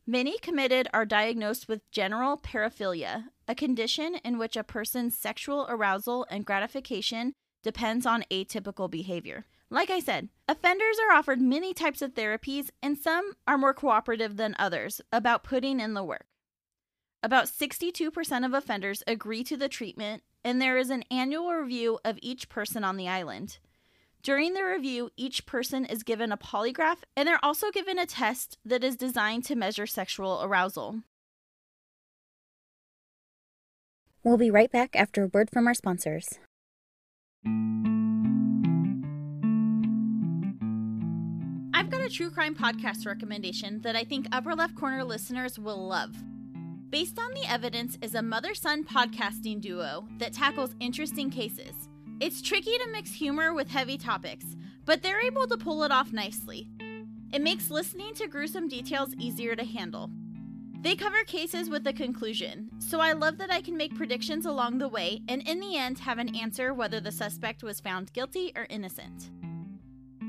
Many 0.07 0.37
committed 0.37 0.87
are 0.93 1.07
diagnosed 1.07 1.67
with 1.67 1.91
general 1.91 2.37
paraphilia, 2.37 3.29
a 3.49 3.55
condition 3.55 4.17
in 4.23 4.37
which 4.37 4.55
a 4.55 4.63
person's 4.63 5.17
sexual 5.17 5.65
arousal 5.71 6.27
and 6.29 6.45
gratification 6.45 7.33
depends 7.63 8.05
on 8.05 8.27
atypical 8.31 8.91
behavior. 8.91 9.47
Like 9.71 9.91
I 9.91 10.01
said, 10.01 10.31
offenders 10.49 10.97
are 10.99 11.15
offered 11.15 11.41
many 11.41 11.75
types 11.75 12.01
of 12.01 12.15
therapies, 12.15 12.71
and 12.83 12.97
some 12.97 13.33
are 13.47 13.59
more 13.59 13.75
cooperative 13.75 14.37
than 14.37 14.57
others 14.59 15.01
about 15.13 15.45
putting 15.45 15.79
in 15.79 15.95
the 15.95 16.05
work. 16.05 16.27
About 17.23 17.47
62% 17.47 18.47
of 18.47 18.55
offenders 18.55 19.03
agree 19.07 19.45
to 19.45 19.57
the 19.57 19.69
treatment, 19.69 20.23
and 20.45 20.63
there 20.63 20.79
is 20.79 20.89
an 20.89 21.05
annual 21.11 21.53
review 21.53 21.99
of 22.05 22.19
each 22.23 22.49
person 22.49 22.85
on 22.85 22.97
the 22.97 23.09
island. 23.09 23.59
During 24.23 24.55
the 24.55 24.65
review, 24.65 25.11
each 25.17 25.47
person 25.47 25.85
is 25.85 26.03
given 26.03 26.33
a 26.33 26.37
polygraph 26.37 26.99
and 27.17 27.27
they're 27.27 27.45
also 27.45 27.71
given 27.71 27.99
a 27.99 28.07
test 28.07 28.59
that 28.65 28.83
is 28.83 28.97
designed 28.97 29.45
to 29.45 29.55
measure 29.55 29.87
sexual 29.87 30.43
arousal. 30.43 31.03
We'll 34.25 34.37
be 34.37 34.51
right 34.51 34.71
back 34.71 34.97
after 34.97 35.25
a 35.25 35.29
word 35.29 35.51
from 35.51 35.67
our 35.67 35.75
sponsors. 35.75 36.39
A 42.09 42.11
true 42.11 42.31
crime 42.31 42.55
podcast 42.55 43.05
recommendation 43.05 43.83
that 43.83 43.95
I 43.95 44.03
think 44.03 44.29
upper 44.33 44.55
left 44.55 44.75
corner 44.75 45.05
listeners 45.05 45.59
will 45.59 45.89
love. 45.89 46.17
Based 46.89 47.19
on 47.19 47.35
the 47.35 47.45
Evidence 47.47 47.99
is 48.01 48.15
a 48.15 48.23
mother 48.23 48.55
son 48.55 48.83
podcasting 48.83 49.61
duo 49.61 50.09
that 50.17 50.33
tackles 50.33 50.75
interesting 50.81 51.29
cases. 51.29 51.91
It's 52.19 52.41
tricky 52.41 52.79
to 52.79 52.89
mix 52.93 53.13
humor 53.13 53.53
with 53.53 53.69
heavy 53.69 53.99
topics, 53.99 54.47
but 54.87 55.03
they're 55.03 55.21
able 55.21 55.47
to 55.49 55.59
pull 55.59 55.85
it 55.85 55.93
off 55.93 56.11
nicely. 56.11 56.71
It 57.31 57.43
makes 57.43 57.71
listening 57.71 58.15
to 58.15 58.27
gruesome 58.27 58.69
details 58.69 59.13
easier 59.19 59.55
to 59.55 59.65
handle. 59.67 60.11
They 60.81 60.97
cover 60.97 61.25
cases 61.25 61.69
with 61.69 61.87
a 61.87 61.93
conclusion, 61.93 62.71
so 62.79 63.01
I 63.01 63.13
love 63.13 63.37
that 63.37 63.53
I 63.53 63.61
can 63.61 63.77
make 63.77 63.95
predictions 63.95 64.47
along 64.47 64.79
the 64.79 64.89
way 64.89 65.21
and 65.29 65.47
in 65.47 65.61
the 65.61 65.77
end 65.77 65.99
have 65.99 66.17
an 66.17 66.35
answer 66.35 66.73
whether 66.73 67.01
the 67.01 67.13
suspect 67.13 67.63
was 67.63 67.81
found 67.81 68.15
guilty 68.15 68.51
or 68.57 68.67
innocent. 68.71 69.29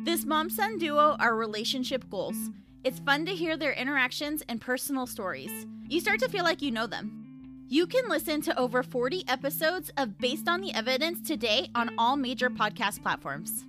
This 0.04 0.26
mom 0.26 0.50
son 0.50 0.78
duo 0.78 1.18
are 1.20 1.36
relationship 1.36 2.10
goals. 2.10 2.38
It's 2.86 3.00
fun 3.00 3.26
to 3.26 3.36
hear 3.36 3.58
their 3.58 3.74
interactions 3.74 4.42
and 4.48 4.62
personal 4.62 5.06
stories. 5.06 5.68
You 5.90 6.00
start 6.00 6.20
to 6.20 6.30
feel 6.30 6.46
like 6.46 6.62
you 6.62 6.72
know 6.72 6.88
them. 6.88 7.66
You 7.68 7.86
can 7.86 8.08
listen 8.08 8.42
to 8.44 8.58
over 8.58 8.82
40 8.82 9.26
episodes 9.28 9.92
of 9.98 10.18
Based 10.18 10.48
on 10.48 10.62
the 10.62 10.74
Evidence 10.74 11.28
today 11.28 11.70
on 11.76 11.92
all 11.98 12.16
major 12.16 12.50
podcast 12.50 13.04
platforms. 13.04 13.66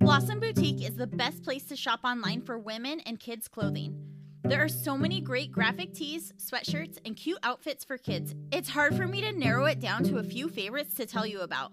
Blossom 0.00 0.38
Boutique 0.38 0.86
is 0.86 0.96
the 0.96 1.06
best 1.06 1.42
place 1.42 1.64
to 1.64 1.76
shop 1.76 2.00
online 2.04 2.42
for 2.42 2.58
women 2.58 3.00
and 3.00 3.18
kids' 3.18 3.48
clothing. 3.48 4.13
There 4.46 4.62
are 4.62 4.68
so 4.68 4.98
many 4.98 5.22
great 5.22 5.50
graphic 5.50 5.94
tees, 5.94 6.34
sweatshirts, 6.36 6.98
and 7.06 7.16
cute 7.16 7.38
outfits 7.42 7.82
for 7.82 7.96
kids. 7.96 8.34
It's 8.52 8.68
hard 8.68 8.94
for 8.94 9.08
me 9.08 9.22
to 9.22 9.32
narrow 9.32 9.64
it 9.64 9.80
down 9.80 10.04
to 10.04 10.18
a 10.18 10.22
few 10.22 10.50
favorites 10.50 10.92
to 10.96 11.06
tell 11.06 11.24
you 11.24 11.40
about. 11.40 11.72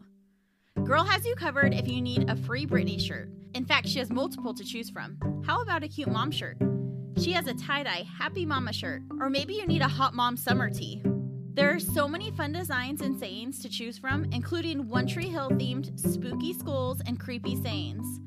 Girl 0.86 1.04
has 1.04 1.26
you 1.26 1.36
covered 1.36 1.74
if 1.74 1.86
you 1.90 2.02
need 2.02 2.30
a 2.30 2.36
free 2.38 2.66
Britney 2.66 2.98
shirt. 2.98 3.30
In 3.54 3.66
fact, 3.66 3.90
she 3.90 4.00
has 4.00 4.10
multiple 4.10 4.54
to 4.54 4.64
choose 4.64 4.90
from. 4.90 5.18
How 5.46 5.62
about 5.62 5.84
a 5.84 5.90
cute 5.90 6.08
mom 6.08 6.32
shirt? 6.32 6.58
She 7.18 7.34
has 7.34 7.46
a 7.48 7.54
tie 7.54 7.84
dye 7.84 8.06
Happy 8.18 8.46
Mama 8.46 8.72
shirt, 8.72 9.02
or 9.20 9.30
maybe 9.30 9.56
you 9.56 9.68
need 9.68 9.82
a 9.82 9.88
hot 9.90 10.14
mom 10.14 10.38
summer 10.38 10.70
tee. 10.70 11.02
There 11.54 11.76
are 11.76 11.80
so 11.80 12.08
many 12.08 12.32
fun 12.32 12.54
designs 12.54 13.02
and 13.02 13.20
sayings 13.20 13.60
to 13.64 13.70
choose 13.70 13.98
from, 13.98 14.24
including 14.32 14.88
One 14.88 15.08
Tree 15.08 15.28
Hill 15.28 15.50
themed 15.50 16.00
spooky 16.00 16.54
skulls 16.54 17.02
and 17.06 17.20
creepy 17.20 17.62
sayings. 17.62 18.22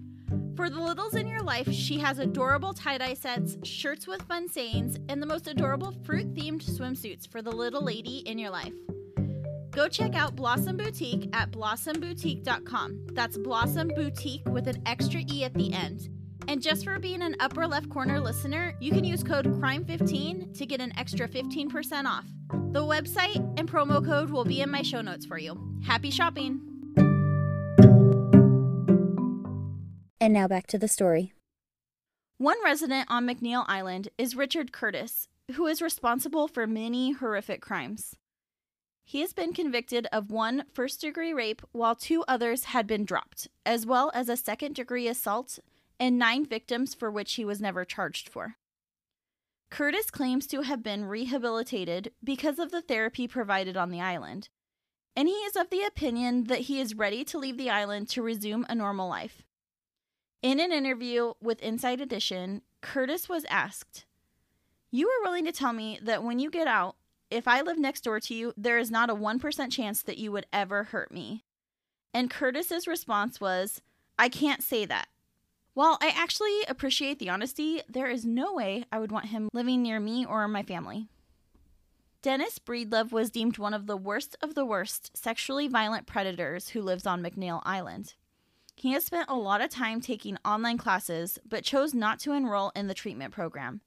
For 0.56 0.70
the 0.70 0.80
littles 0.80 1.16
in 1.16 1.26
your 1.26 1.42
life, 1.42 1.70
she 1.72 1.98
has 1.98 2.20
adorable 2.20 2.72
tie 2.72 2.98
dye 2.98 3.14
sets, 3.14 3.56
shirts 3.64 4.06
with 4.06 4.22
fun 4.22 4.48
sayings, 4.48 4.98
and 5.08 5.20
the 5.20 5.26
most 5.26 5.48
adorable 5.48 5.92
fruit 6.04 6.32
themed 6.32 6.62
swimsuits 6.64 7.28
for 7.28 7.42
the 7.42 7.50
little 7.50 7.82
lady 7.82 8.18
in 8.18 8.38
your 8.38 8.50
life. 8.50 8.74
Go 9.72 9.88
check 9.88 10.14
out 10.14 10.36
Blossom 10.36 10.76
Boutique 10.76 11.28
at 11.32 11.50
blossomboutique.com. 11.50 13.06
That's 13.12 13.36
Blossom 13.36 13.88
Boutique 13.88 14.48
with 14.48 14.68
an 14.68 14.80
extra 14.86 15.22
E 15.28 15.42
at 15.42 15.54
the 15.54 15.72
end. 15.72 16.08
And 16.46 16.62
just 16.62 16.84
for 16.84 17.00
being 17.00 17.22
an 17.22 17.34
upper 17.40 17.66
left 17.66 17.90
corner 17.90 18.20
listener, 18.20 18.74
you 18.78 18.92
can 18.92 19.02
use 19.02 19.24
code 19.24 19.46
CRIME15 19.46 20.56
to 20.56 20.66
get 20.66 20.80
an 20.80 20.92
extra 20.96 21.26
15% 21.26 22.04
off. 22.04 22.26
The 22.70 22.82
website 22.82 23.58
and 23.58 23.68
promo 23.68 24.04
code 24.04 24.30
will 24.30 24.44
be 24.44 24.60
in 24.60 24.70
my 24.70 24.82
show 24.82 25.00
notes 25.00 25.26
for 25.26 25.38
you. 25.38 25.58
Happy 25.84 26.10
shopping! 26.10 26.73
And 30.24 30.32
now 30.32 30.48
back 30.48 30.66
to 30.68 30.78
the 30.78 30.88
story. 30.88 31.34
One 32.38 32.56
resident 32.64 33.08
on 33.10 33.26
McNeil 33.26 33.66
Island 33.68 34.08
is 34.16 34.34
Richard 34.34 34.72
Curtis, 34.72 35.28
who 35.52 35.66
is 35.66 35.82
responsible 35.82 36.48
for 36.48 36.66
many 36.66 37.12
horrific 37.12 37.60
crimes. 37.60 38.16
He 39.04 39.20
has 39.20 39.34
been 39.34 39.52
convicted 39.52 40.08
of 40.14 40.30
one 40.30 40.64
first 40.72 41.02
degree 41.02 41.34
rape, 41.34 41.60
while 41.72 41.94
two 41.94 42.24
others 42.26 42.64
had 42.64 42.86
been 42.86 43.04
dropped, 43.04 43.48
as 43.66 43.84
well 43.84 44.10
as 44.14 44.30
a 44.30 44.36
second 44.38 44.74
degree 44.74 45.08
assault 45.08 45.58
and 46.00 46.18
nine 46.18 46.46
victims 46.46 46.94
for 46.94 47.10
which 47.10 47.34
he 47.34 47.44
was 47.44 47.60
never 47.60 47.84
charged 47.84 48.30
for. 48.30 48.56
Curtis 49.68 50.10
claims 50.10 50.46
to 50.46 50.62
have 50.62 50.82
been 50.82 51.04
rehabilitated 51.04 52.12
because 52.24 52.58
of 52.58 52.70
the 52.70 52.80
therapy 52.80 53.28
provided 53.28 53.76
on 53.76 53.90
the 53.90 54.00
island. 54.00 54.48
and 55.14 55.28
he 55.28 55.34
is 55.34 55.54
of 55.54 55.68
the 55.68 55.82
opinion 55.82 56.44
that 56.44 56.60
he 56.60 56.80
is 56.80 56.94
ready 56.94 57.24
to 57.24 57.38
leave 57.38 57.58
the 57.58 57.68
island 57.68 58.08
to 58.08 58.22
resume 58.22 58.64
a 58.70 58.74
normal 58.74 59.06
life. 59.06 59.42
In 60.44 60.60
an 60.60 60.72
interview 60.72 61.32
with 61.40 61.62
Inside 61.62 62.02
Edition, 62.02 62.60
Curtis 62.82 63.30
was 63.30 63.46
asked, 63.48 64.04
You 64.90 65.08
are 65.08 65.22
willing 65.24 65.46
to 65.46 65.52
tell 65.52 65.72
me 65.72 65.98
that 66.02 66.22
when 66.22 66.38
you 66.38 66.50
get 66.50 66.68
out, 66.68 66.96
if 67.30 67.48
I 67.48 67.62
live 67.62 67.78
next 67.78 68.04
door 68.04 68.20
to 68.20 68.34
you, 68.34 68.52
there 68.54 68.76
is 68.76 68.90
not 68.90 69.08
a 69.08 69.14
1% 69.14 69.72
chance 69.72 70.02
that 70.02 70.18
you 70.18 70.30
would 70.32 70.44
ever 70.52 70.84
hurt 70.84 71.10
me. 71.10 71.44
And 72.12 72.28
Curtis's 72.28 72.86
response 72.86 73.40
was, 73.40 73.80
I 74.18 74.28
can't 74.28 74.62
say 74.62 74.84
that. 74.84 75.08
While 75.72 75.96
I 76.02 76.12
actually 76.14 76.60
appreciate 76.68 77.18
the 77.18 77.30
honesty, 77.30 77.80
there 77.88 78.10
is 78.10 78.26
no 78.26 78.52
way 78.52 78.84
I 78.92 78.98
would 78.98 79.10
want 79.10 79.28
him 79.28 79.48
living 79.54 79.80
near 79.80 79.98
me 79.98 80.26
or 80.26 80.46
my 80.46 80.62
family. 80.62 81.08
Dennis 82.20 82.58
Breedlove 82.58 83.12
was 83.12 83.30
deemed 83.30 83.56
one 83.56 83.72
of 83.72 83.86
the 83.86 83.96
worst 83.96 84.36
of 84.42 84.54
the 84.54 84.66
worst 84.66 85.16
sexually 85.16 85.68
violent 85.68 86.06
predators 86.06 86.68
who 86.68 86.82
lives 86.82 87.06
on 87.06 87.22
McNeil 87.22 87.62
Island. 87.64 88.12
He 88.74 88.92
has 88.92 89.04
spent 89.04 89.30
a 89.30 89.36
lot 89.36 89.60
of 89.60 89.70
time 89.70 90.00
taking 90.00 90.36
online 90.44 90.78
classes, 90.78 91.38
but 91.48 91.64
chose 91.64 91.94
not 91.94 92.18
to 92.20 92.32
enroll 92.32 92.72
in 92.74 92.88
the 92.88 92.94
treatment 92.94 93.32
program. 93.32 93.80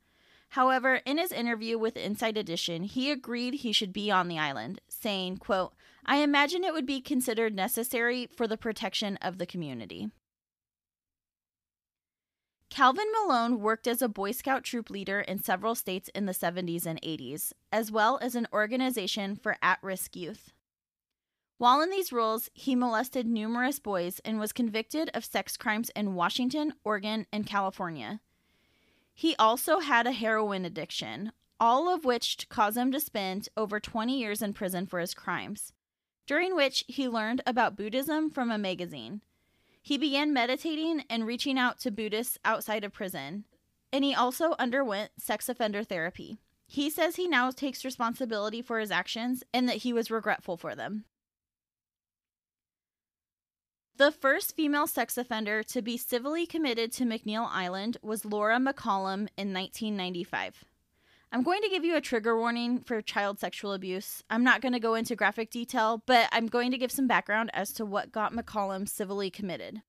However, 0.50 1.02
in 1.06 1.18
his 1.18 1.32
interview 1.32 1.78
with 1.78 1.98
Inside 1.98 2.38
Edition, 2.38 2.84
he 2.84 3.12
agreed 3.12 3.56
he 3.56 3.74
should 3.74 3.92
be 3.92 4.10
on 4.10 4.28
the 4.28 4.40
island, 4.40 4.80
saying, 4.88 5.38
quote, 5.38 5.74
I 6.06 6.18
imagine 6.18 6.64
it 6.64 6.74
would 6.74 6.86
be 6.86 7.02
considered 7.02 7.54
necessary 7.54 8.30
for 8.36 8.48
the 8.48 8.58
protection 8.58 9.18
of 9.18 9.38
the 9.38 9.46
community. 9.46 10.10
Calvin 12.70 13.08
Malone 13.12 13.60
worked 13.60 13.88
as 13.88 14.02
a 14.02 14.08
Boy 14.08 14.32
Scout 14.32 14.64
troop 14.64 14.90
leader 14.90 15.22
in 15.22 15.42
several 15.42 15.76
states 15.76 16.10
in 16.14 16.26
the 16.26 16.34
70s 16.34 16.86
and 16.86 17.02
80s, 17.02 17.52
as 17.72 17.92
well 17.92 18.20
as 18.22 18.36
an 18.36 18.48
organization 18.54 19.36
for 19.36 19.58
at 19.62 19.80
risk 19.82 20.16
youth. 20.16 20.54
While 21.58 21.82
in 21.82 21.90
these 21.90 22.12
roles, 22.12 22.50
he 22.54 22.76
molested 22.76 23.26
numerous 23.26 23.80
boys 23.80 24.20
and 24.24 24.40
was 24.40 24.54
convicted 24.54 25.10
of 25.14 25.26
sex 25.26 25.58
crimes 25.58 25.90
in 25.96 26.14
Washington, 26.14 26.74
Oregon, 26.84 27.26
and 27.34 27.48
California. 27.48 28.22
He 29.14 29.36
also 29.38 29.80
had 29.80 30.06
a 30.06 30.12
heroin 30.12 30.66
addiction, 30.66 31.32
all 31.60 31.92
of 31.92 32.06
which 32.06 32.48
caused 32.50 32.78
him 32.78 32.92
to 32.92 33.00
spend 33.00 33.50
over 33.58 33.80
20 33.80 34.16
years 34.16 34.44
in 34.44 34.54
prison 34.54 34.86
for 34.86 35.00
his 35.00 35.16
crimes, 35.16 35.74
during 36.28 36.56
which 36.56 36.84
he 36.88 37.08
learned 37.08 37.42
about 37.48 37.76
Buddhism 37.76 38.30
from 38.30 38.52
a 38.52 38.60
magazine. 38.60 39.22
He 39.82 39.98
began 39.98 40.34
meditating 40.34 41.06
and 41.10 41.26
reaching 41.26 41.58
out 41.58 41.80
to 41.80 41.90
Buddhists 41.90 42.38
outside 42.46 42.84
of 42.84 42.94
prison, 42.94 43.46
and 43.92 44.04
he 44.04 44.14
also 44.14 44.54
underwent 44.60 45.12
sex 45.18 45.50
offender 45.50 45.84
therapy. 45.84 46.38
He 46.68 46.92
says 46.92 47.16
he 47.16 47.28
now 47.28 47.50
takes 47.50 47.86
responsibility 47.86 48.62
for 48.62 48.78
his 48.78 48.92
actions 48.92 49.44
and 49.52 49.68
that 49.68 49.78
he 49.78 49.94
was 49.94 50.12
regretful 50.12 50.58
for 50.58 50.76
them. 50.76 51.06
The 53.98 54.12
first 54.12 54.56
female 54.56 54.86
sex 54.86 55.18
offender 55.18 55.64
to 55.64 55.82
be 55.82 55.98
civilly 55.98 56.46
committed 56.46 56.92
to 56.94 57.04
McNeil 57.04 57.50
Island 57.50 57.98
was 58.04 58.26
Laura 58.26 58.58
McCollum 58.58 59.28
in 59.36 59.52
1995. 59.52 60.66
I'm 61.32 61.42
going 61.42 61.64
to 61.64 61.70
give 61.70 61.84
you 61.84 61.96
a 61.96 62.02
trigger 62.02 62.38
warning 62.38 62.80
for 62.80 63.02
child 63.02 63.40
sexual 63.40 63.74
abuse. 63.74 64.24
I'm 64.30 64.44
not 64.44 64.62
going 64.62 64.74
to 64.74 64.80
go 64.80 64.94
into 64.94 65.16
graphic 65.16 65.50
detail, 65.50 66.04
but 66.06 66.30
I'm 66.32 66.46
going 66.46 66.70
to 66.70 66.78
give 66.78 66.92
some 66.92 67.08
background 67.08 67.50
as 67.56 67.74
to 67.74 67.88
what 67.88 68.12
got 68.12 68.34
McCollum 68.34 68.88
civilly 68.88 69.32
committed. 69.32 69.82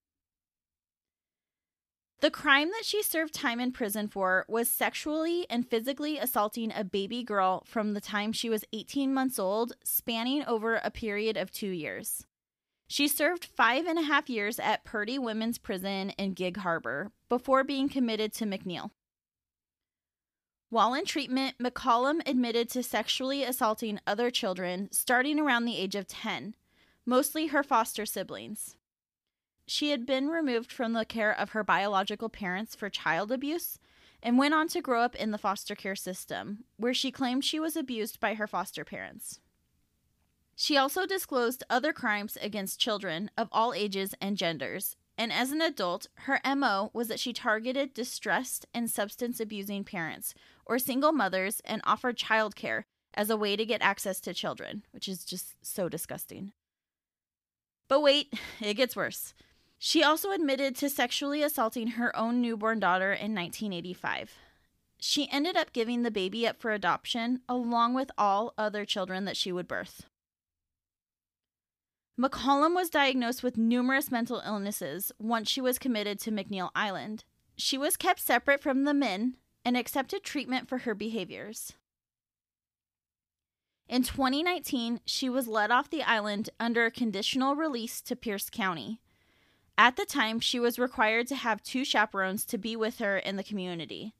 The 2.20 2.30
crime 2.30 2.68
that 2.68 2.86
she 2.86 3.02
served 3.02 3.34
time 3.34 3.60
in 3.60 3.72
prison 3.72 4.08
for 4.08 4.46
was 4.48 4.70
sexually 4.70 5.44
and 5.50 5.68
physically 5.68 6.16
assaulting 6.16 6.72
a 6.74 6.82
baby 6.82 7.22
girl 7.22 7.62
from 7.66 7.92
the 7.92 8.00
time 8.00 8.32
she 8.32 8.48
was 8.48 8.64
18 8.72 9.12
months 9.12 9.38
old, 9.38 9.74
spanning 9.84 10.44
over 10.46 10.76
a 10.76 10.90
period 10.90 11.36
of 11.36 11.52
two 11.52 11.68
years. 11.68 12.24
She 12.90 13.06
served 13.06 13.44
five 13.44 13.86
and 13.86 13.98
a 13.98 14.02
half 14.02 14.30
years 14.30 14.58
at 14.58 14.82
Purdy 14.82 15.18
Women's 15.18 15.58
Prison 15.58 16.10
in 16.10 16.32
Gig 16.32 16.56
Harbor 16.56 17.12
before 17.28 17.62
being 17.62 17.90
committed 17.90 18.32
to 18.34 18.46
McNeil. 18.46 18.90
While 20.70 20.94
in 20.94 21.04
treatment, 21.04 21.56
McCollum 21.58 22.26
admitted 22.26 22.70
to 22.70 22.82
sexually 22.82 23.42
assaulting 23.42 24.00
other 24.06 24.30
children 24.30 24.88
starting 24.90 25.38
around 25.38 25.66
the 25.66 25.76
age 25.76 25.94
of 25.94 26.08
10, 26.08 26.54
mostly 27.04 27.48
her 27.48 27.62
foster 27.62 28.06
siblings. 28.06 28.76
She 29.66 29.90
had 29.90 30.06
been 30.06 30.28
removed 30.28 30.72
from 30.72 30.94
the 30.94 31.04
care 31.04 31.38
of 31.38 31.50
her 31.50 31.62
biological 31.62 32.30
parents 32.30 32.74
for 32.74 32.88
child 32.88 33.30
abuse 33.30 33.78
and 34.22 34.38
went 34.38 34.54
on 34.54 34.66
to 34.68 34.80
grow 34.80 35.02
up 35.02 35.14
in 35.14 35.30
the 35.30 35.38
foster 35.38 35.74
care 35.74 35.94
system, 35.94 36.64
where 36.78 36.94
she 36.94 37.10
claimed 37.10 37.44
she 37.44 37.60
was 37.60 37.76
abused 37.76 38.18
by 38.18 38.34
her 38.34 38.46
foster 38.46 38.84
parents. 38.84 39.40
She 40.60 40.76
also 40.76 41.06
disclosed 41.06 41.62
other 41.70 41.92
crimes 41.92 42.36
against 42.42 42.80
children 42.80 43.30
of 43.38 43.48
all 43.52 43.72
ages 43.72 44.12
and 44.20 44.36
genders, 44.36 44.96
and 45.16 45.32
as 45.32 45.52
an 45.52 45.60
adult, 45.60 46.08
her 46.22 46.40
MO 46.44 46.90
was 46.92 47.06
that 47.06 47.20
she 47.20 47.32
targeted 47.32 47.94
distressed 47.94 48.66
and 48.74 48.90
substance 48.90 49.38
abusing 49.38 49.84
parents 49.84 50.34
or 50.66 50.80
single 50.80 51.12
mothers 51.12 51.62
and 51.64 51.80
offered 51.84 52.18
childcare 52.18 52.82
as 53.14 53.30
a 53.30 53.36
way 53.36 53.54
to 53.54 53.64
get 53.64 53.82
access 53.82 54.18
to 54.18 54.34
children, 54.34 54.82
which 54.90 55.08
is 55.08 55.24
just 55.24 55.54
so 55.62 55.88
disgusting. 55.88 56.50
But 57.86 58.02
wait, 58.02 58.34
it 58.60 58.74
gets 58.74 58.96
worse. 58.96 59.34
She 59.78 60.02
also 60.02 60.32
admitted 60.32 60.74
to 60.78 60.90
sexually 60.90 61.40
assaulting 61.44 61.86
her 61.92 62.14
own 62.16 62.40
newborn 62.40 62.80
daughter 62.80 63.12
in 63.12 63.32
1985. 63.32 64.32
She 64.98 65.30
ended 65.30 65.56
up 65.56 65.72
giving 65.72 66.02
the 66.02 66.10
baby 66.10 66.48
up 66.48 66.58
for 66.58 66.72
adoption 66.72 67.42
along 67.48 67.94
with 67.94 68.10
all 68.18 68.54
other 68.58 68.84
children 68.84 69.24
that 69.24 69.36
she 69.36 69.52
would 69.52 69.68
birth. 69.68 70.06
McCollum 72.18 72.74
was 72.74 72.90
diagnosed 72.90 73.44
with 73.44 73.56
numerous 73.56 74.10
mental 74.10 74.42
illnesses 74.44 75.12
once 75.20 75.48
she 75.48 75.60
was 75.60 75.78
committed 75.78 76.18
to 76.18 76.32
McNeil 76.32 76.70
Island. 76.74 77.22
She 77.56 77.78
was 77.78 77.96
kept 77.96 78.18
separate 78.18 78.60
from 78.60 78.82
the 78.82 78.94
men 78.94 79.36
and 79.64 79.76
accepted 79.76 80.24
treatment 80.24 80.68
for 80.68 80.78
her 80.78 80.96
behaviors. 80.96 81.74
In 83.88 84.02
2019, 84.02 85.00
she 85.06 85.28
was 85.28 85.46
let 85.46 85.70
off 85.70 85.90
the 85.90 86.02
island 86.02 86.50
under 86.58 86.86
a 86.86 86.90
conditional 86.90 87.54
release 87.54 88.00
to 88.00 88.16
Pierce 88.16 88.50
County. 88.50 89.00
At 89.78 89.94
the 89.94 90.04
time, 90.04 90.40
she 90.40 90.58
was 90.58 90.76
required 90.76 91.28
to 91.28 91.36
have 91.36 91.62
two 91.62 91.84
chaperones 91.84 92.44
to 92.46 92.58
be 92.58 92.74
with 92.74 92.98
her 92.98 93.16
in 93.16 93.36
the 93.36 93.44
community. 93.44 94.12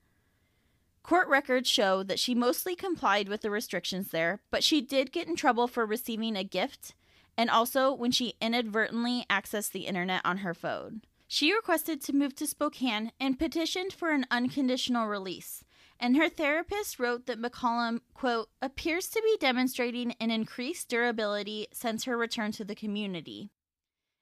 Court 1.03 1.27
records 1.27 1.69
show 1.69 2.05
that 2.05 2.21
she 2.21 2.35
mostly 2.35 2.77
complied 2.77 3.29
with 3.29 3.41
the 3.41 3.51
restrictions 3.51 4.11
there, 4.11 4.41
but 4.53 4.63
she 4.63 4.81
did 4.81 5.11
get 5.11 5.27
in 5.27 5.35
trouble 5.35 5.67
for 5.67 5.85
receiving 5.85 6.37
a 6.37 6.45
gift 6.45 6.95
and 7.39 7.49
also 7.49 7.95
when 7.95 8.11
she 8.11 8.35
inadvertently 8.43 9.25
accessed 9.31 9.71
the 9.71 9.87
internet 9.87 10.21
on 10.25 10.39
her 10.39 10.53
phone. 10.53 11.03
She 11.29 11.55
requested 11.55 12.03
to 12.03 12.13
move 12.15 12.35
to 12.37 12.47
Spokane 12.47 13.13
and 13.21 13.39
petitioned 13.39 13.93
for 13.93 14.11
an 14.11 14.27
unconditional 14.31 15.07
release. 15.07 15.63
And 16.01 16.17
her 16.17 16.29
therapist 16.29 16.99
wrote 16.99 17.27
that 17.27 17.41
McCollum, 17.41 18.01
quote, 18.13 18.49
appears 18.61 19.09
to 19.09 19.23
be 19.23 19.37
demonstrating 19.39 20.15
an 20.21 20.31
increased 20.31 20.89
durability 20.89 21.69
since 21.73 22.05
her 22.05 22.17
return 22.17 22.51
to 22.53 22.65
the 22.65 22.75
community, 22.75 23.51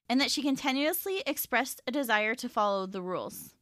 and 0.09 0.20
that 0.20 0.31
she 0.31 0.42
continuously 0.42 1.22
expressed 1.26 1.81
a 1.87 1.90
desire 1.90 2.35
to 2.35 2.48
follow 2.48 2.87
the 2.87 3.02
rules. 3.02 3.55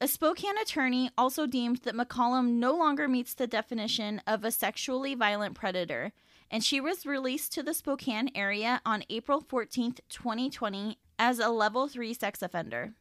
A 0.00 0.06
Spokane 0.06 0.56
attorney 0.58 1.10
also 1.18 1.46
deemed 1.46 1.78
that 1.78 1.96
McCollum 1.96 2.52
no 2.52 2.72
longer 2.72 3.08
meets 3.08 3.34
the 3.34 3.48
definition 3.48 4.22
of 4.26 4.44
a 4.44 4.52
sexually 4.52 5.16
violent 5.16 5.56
predator 5.56 6.12
and 6.50 6.64
she 6.64 6.80
was 6.80 7.06
released 7.06 7.52
to 7.52 7.62
the 7.62 7.74
Spokane 7.74 8.30
area 8.34 8.80
on 8.84 9.04
April 9.10 9.42
14th, 9.42 10.00
2020, 10.08 10.98
as 11.18 11.38
a 11.38 11.48
level 11.48 11.88
3 11.88 12.14
sex 12.14 12.42
offender. 12.42 12.94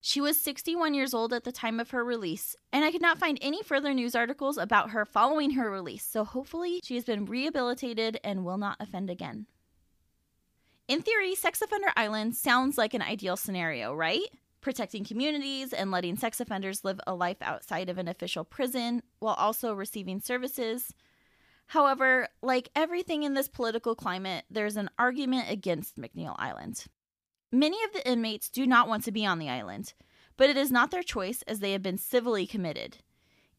She 0.00 0.20
was 0.20 0.40
61 0.40 0.94
years 0.94 1.12
old 1.12 1.32
at 1.32 1.44
the 1.44 1.52
time 1.52 1.80
of 1.80 1.90
her 1.90 2.04
release, 2.04 2.54
and 2.72 2.84
I 2.84 2.92
could 2.92 3.02
not 3.02 3.18
find 3.18 3.36
any 3.40 3.62
further 3.62 3.92
news 3.92 4.14
articles 4.14 4.56
about 4.56 4.90
her 4.90 5.04
following 5.04 5.52
her 5.52 5.70
release, 5.70 6.04
so 6.04 6.24
hopefully 6.24 6.80
she 6.84 6.94
has 6.94 7.04
been 7.04 7.26
rehabilitated 7.26 8.20
and 8.22 8.44
will 8.44 8.58
not 8.58 8.76
offend 8.78 9.10
again. 9.10 9.46
In 10.86 11.02
theory, 11.02 11.34
Sex 11.34 11.60
Offender 11.60 11.90
Island 11.96 12.36
sounds 12.36 12.78
like 12.78 12.94
an 12.94 13.02
ideal 13.02 13.36
scenario, 13.36 13.92
right? 13.92 14.22
Protecting 14.60 15.04
communities 15.04 15.72
and 15.72 15.90
letting 15.90 16.16
sex 16.16 16.40
offenders 16.40 16.84
live 16.84 17.00
a 17.06 17.14
life 17.14 17.42
outside 17.42 17.88
of 17.88 17.98
an 17.98 18.08
official 18.08 18.44
prison 18.44 19.02
while 19.18 19.34
also 19.34 19.74
receiving 19.74 20.20
services 20.20 20.94
However, 21.68 22.28
like 22.42 22.70
everything 22.74 23.24
in 23.24 23.34
this 23.34 23.48
political 23.48 23.94
climate, 23.94 24.44
there's 24.50 24.76
an 24.76 24.88
argument 24.98 25.50
against 25.50 25.96
McNeil 25.96 26.34
Island. 26.38 26.86
Many 27.52 27.82
of 27.84 27.92
the 27.92 28.08
inmates 28.10 28.48
do 28.48 28.66
not 28.66 28.88
want 28.88 29.04
to 29.04 29.12
be 29.12 29.26
on 29.26 29.38
the 29.38 29.50
island, 29.50 29.92
but 30.38 30.48
it 30.48 30.56
is 30.56 30.70
not 30.72 30.90
their 30.90 31.02
choice 31.02 31.42
as 31.42 31.60
they 31.60 31.72
have 31.72 31.82
been 31.82 31.98
civilly 31.98 32.46
committed, 32.46 32.98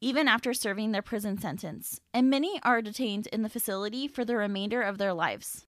even 0.01 0.27
after 0.27 0.55
serving 0.55 0.91
their 0.91 1.03
prison 1.03 1.37
sentence, 1.37 1.99
and 2.11 2.31
many 2.31 2.59
are 2.63 2.81
detained 2.81 3.27
in 3.27 3.43
the 3.43 3.49
facility 3.49 4.07
for 4.07 4.25
the 4.25 4.35
remainder 4.35 4.81
of 4.81 4.97
their 4.97 5.13
lives. 5.13 5.67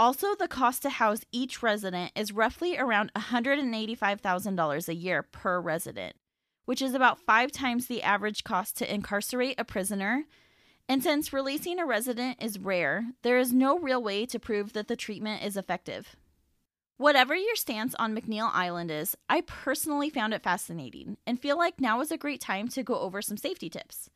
Also, 0.00 0.34
the 0.34 0.48
cost 0.48 0.82
to 0.82 0.90
house 0.90 1.20
each 1.30 1.62
resident 1.62 2.10
is 2.16 2.32
roughly 2.32 2.76
around 2.76 3.12
$185,000 3.14 4.88
a 4.88 4.94
year 4.94 5.22
per 5.22 5.60
resident, 5.60 6.16
which 6.64 6.82
is 6.82 6.94
about 6.94 7.20
five 7.20 7.52
times 7.52 7.86
the 7.86 8.02
average 8.02 8.42
cost 8.42 8.76
to 8.78 8.92
incarcerate 8.92 9.56
a 9.58 9.64
prisoner 9.64 10.24
And 10.88 11.02
since 11.02 11.32
releasing 11.32 11.78
a 11.78 11.84
resident 11.84 12.38
is 12.40 12.58
rare, 12.58 13.08
there 13.22 13.38
is 13.38 13.52
no 13.52 13.78
real 13.78 14.02
way 14.02 14.24
to 14.26 14.38
prove 14.38 14.72
that 14.72 14.88
the 14.88 14.96
treatment 14.96 15.44
is 15.44 15.56
effective. 15.56 16.16
Whatever 16.96 17.36
your 17.36 17.54
stance 17.54 17.94
on 17.96 18.16
McNeil 18.16 18.50
Island 18.52 18.90
is, 18.90 19.14
I 19.28 19.42
personally 19.42 20.10
found 20.10 20.32
it 20.32 20.42
fascinating 20.42 21.18
and 21.26 21.40
feel 21.40 21.58
like 21.58 21.80
now 21.80 22.00
is 22.00 22.10
a 22.10 22.16
great 22.16 22.40
time 22.40 22.68
to 22.68 22.82
go 22.82 22.98
over 22.98 23.20
some 23.20 23.36
safety 23.36 23.68
tips. 23.68 24.08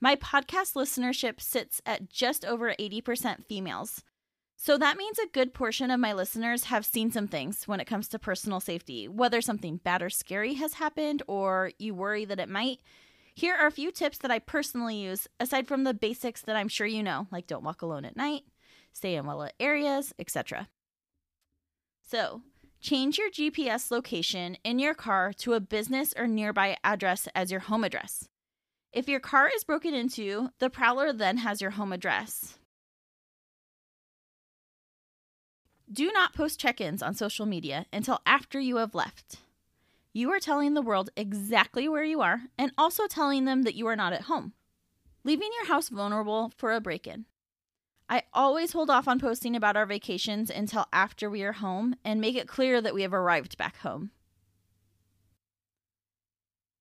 My 0.00 0.14
podcast 0.14 0.74
listenership 0.74 1.40
sits 1.40 1.82
at 1.84 2.08
just 2.08 2.44
over 2.44 2.74
80% 2.78 3.44
females. 3.44 4.02
So 4.56 4.78
that 4.78 4.96
means 4.96 5.18
a 5.18 5.26
good 5.26 5.52
portion 5.52 5.90
of 5.90 6.00
my 6.00 6.12
listeners 6.12 6.64
have 6.64 6.86
seen 6.86 7.10
some 7.10 7.28
things 7.28 7.68
when 7.68 7.80
it 7.80 7.86
comes 7.86 8.08
to 8.08 8.18
personal 8.18 8.60
safety, 8.60 9.08
whether 9.08 9.40
something 9.42 9.78
bad 9.78 10.02
or 10.02 10.08
scary 10.08 10.54
has 10.54 10.74
happened 10.74 11.22
or 11.26 11.72
you 11.78 11.94
worry 11.94 12.24
that 12.24 12.40
it 12.40 12.48
might. 12.48 12.78
Here 13.36 13.54
are 13.54 13.66
a 13.66 13.70
few 13.70 13.90
tips 13.92 14.16
that 14.18 14.30
I 14.30 14.38
personally 14.38 14.96
use, 14.96 15.28
aside 15.38 15.68
from 15.68 15.84
the 15.84 15.92
basics 15.92 16.40
that 16.40 16.56
I'm 16.56 16.68
sure 16.68 16.86
you 16.86 17.02
know, 17.02 17.26
like 17.30 17.46
don't 17.46 17.62
walk 17.62 17.82
alone 17.82 18.06
at 18.06 18.16
night, 18.16 18.44
stay 18.94 19.14
in 19.14 19.26
well 19.26 19.40
lit 19.40 19.52
areas, 19.60 20.14
etc. 20.18 20.68
So, 22.02 22.40
change 22.80 23.18
your 23.18 23.30
GPS 23.30 23.90
location 23.90 24.56
in 24.64 24.78
your 24.78 24.94
car 24.94 25.34
to 25.34 25.52
a 25.52 25.60
business 25.60 26.14
or 26.16 26.26
nearby 26.26 26.78
address 26.82 27.28
as 27.34 27.50
your 27.50 27.60
home 27.60 27.84
address. 27.84 28.26
If 28.90 29.06
your 29.06 29.20
car 29.20 29.50
is 29.54 29.64
broken 29.64 29.92
into, 29.92 30.48
the 30.58 30.70
prowler 30.70 31.12
then 31.12 31.36
has 31.36 31.60
your 31.60 31.72
home 31.72 31.92
address. 31.92 32.58
Do 35.92 36.10
not 36.10 36.32
post 36.32 36.58
check 36.58 36.80
ins 36.80 37.02
on 37.02 37.12
social 37.12 37.44
media 37.44 37.84
until 37.92 38.20
after 38.24 38.58
you 38.58 38.76
have 38.76 38.94
left. 38.94 39.40
You 40.16 40.32
are 40.32 40.40
telling 40.40 40.72
the 40.72 40.80
world 40.80 41.10
exactly 41.14 41.90
where 41.90 42.02
you 42.02 42.22
are 42.22 42.44
and 42.56 42.72
also 42.78 43.06
telling 43.06 43.44
them 43.44 43.64
that 43.64 43.74
you 43.74 43.86
are 43.86 43.96
not 43.96 44.14
at 44.14 44.22
home, 44.22 44.54
leaving 45.24 45.50
your 45.54 45.66
house 45.66 45.90
vulnerable 45.90 46.54
for 46.56 46.72
a 46.72 46.80
break 46.80 47.06
in. 47.06 47.26
I 48.08 48.22
always 48.32 48.72
hold 48.72 48.88
off 48.88 49.08
on 49.08 49.20
posting 49.20 49.54
about 49.54 49.76
our 49.76 49.84
vacations 49.84 50.48
until 50.48 50.86
after 50.90 51.28
we 51.28 51.42
are 51.42 51.52
home 51.52 51.96
and 52.02 52.18
make 52.18 52.34
it 52.34 52.48
clear 52.48 52.80
that 52.80 52.94
we 52.94 53.02
have 53.02 53.12
arrived 53.12 53.58
back 53.58 53.76
home. 53.80 54.10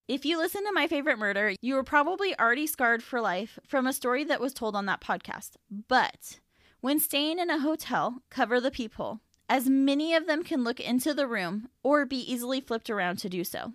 If 0.08 0.24
you 0.24 0.38
listen 0.38 0.64
to 0.64 0.72
My 0.72 0.88
Favorite 0.88 1.20
Murder, 1.20 1.56
you 1.62 1.76
were 1.76 1.84
probably 1.84 2.40
already 2.40 2.66
scarred 2.66 3.04
for 3.04 3.20
life 3.20 3.60
from 3.68 3.86
a 3.86 3.92
story 3.92 4.24
that 4.24 4.40
was 4.40 4.54
told 4.54 4.78
on 4.78 4.86
that 4.86 5.02
podcast. 5.02 5.58
But 5.90 6.40
when 6.80 7.02
staying 7.02 7.40
in 7.40 7.50
a 7.50 7.60
hotel, 7.60 8.22
cover 8.30 8.62
the 8.62 8.72
peephole, 8.72 9.20
as 9.48 9.70
many 9.70 10.14
of 10.16 10.28
them 10.28 10.44
can 10.44 10.64
look 10.64 10.80
into 10.80 11.14
the 11.14 11.28
room 11.28 11.70
or 11.84 12.06
be 12.06 12.18
easily 12.18 12.62
flipped 12.62 12.90
around 12.90 13.18
to 13.18 13.30
do 13.30 13.44
so. 13.44 13.74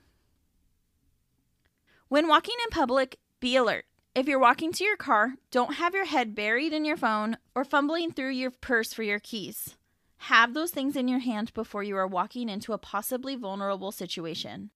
When 2.09 2.27
walking 2.27 2.57
in 2.65 2.71
public, 2.71 3.19
be 3.39 3.55
alert. 3.57 3.85
If 4.15 4.27
you're 4.27 4.41
walking 4.41 4.73
to 4.73 4.85
your 4.85 4.97
car, 4.97 5.35
don't 5.53 5.75
have 5.75 5.95
your 5.95 6.07
head 6.07 6.35
buried 6.35 6.73
in 6.73 6.85
your 6.85 6.97
phone 6.97 7.37
or 7.55 7.65
fumbling 7.65 8.11
through 8.11 8.31
your 8.31 8.51
purse 8.51 8.93
for 8.93 9.05
your 9.05 9.21
keys. 9.21 9.77
Have 10.25 10.53
those 10.53 10.73
things 10.73 10.97
in 10.97 11.07
your 11.07 11.21
hand 11.21 11.55
before 11.55 11.85
you 11.85 11.97
are 11.97 12.07
walking 12.07 12.49
into 12.49 12.73
a 12.73 12.79
possibly 12.79 13.37
vulnerable 13.37 13.93
situation. 13.93 14.71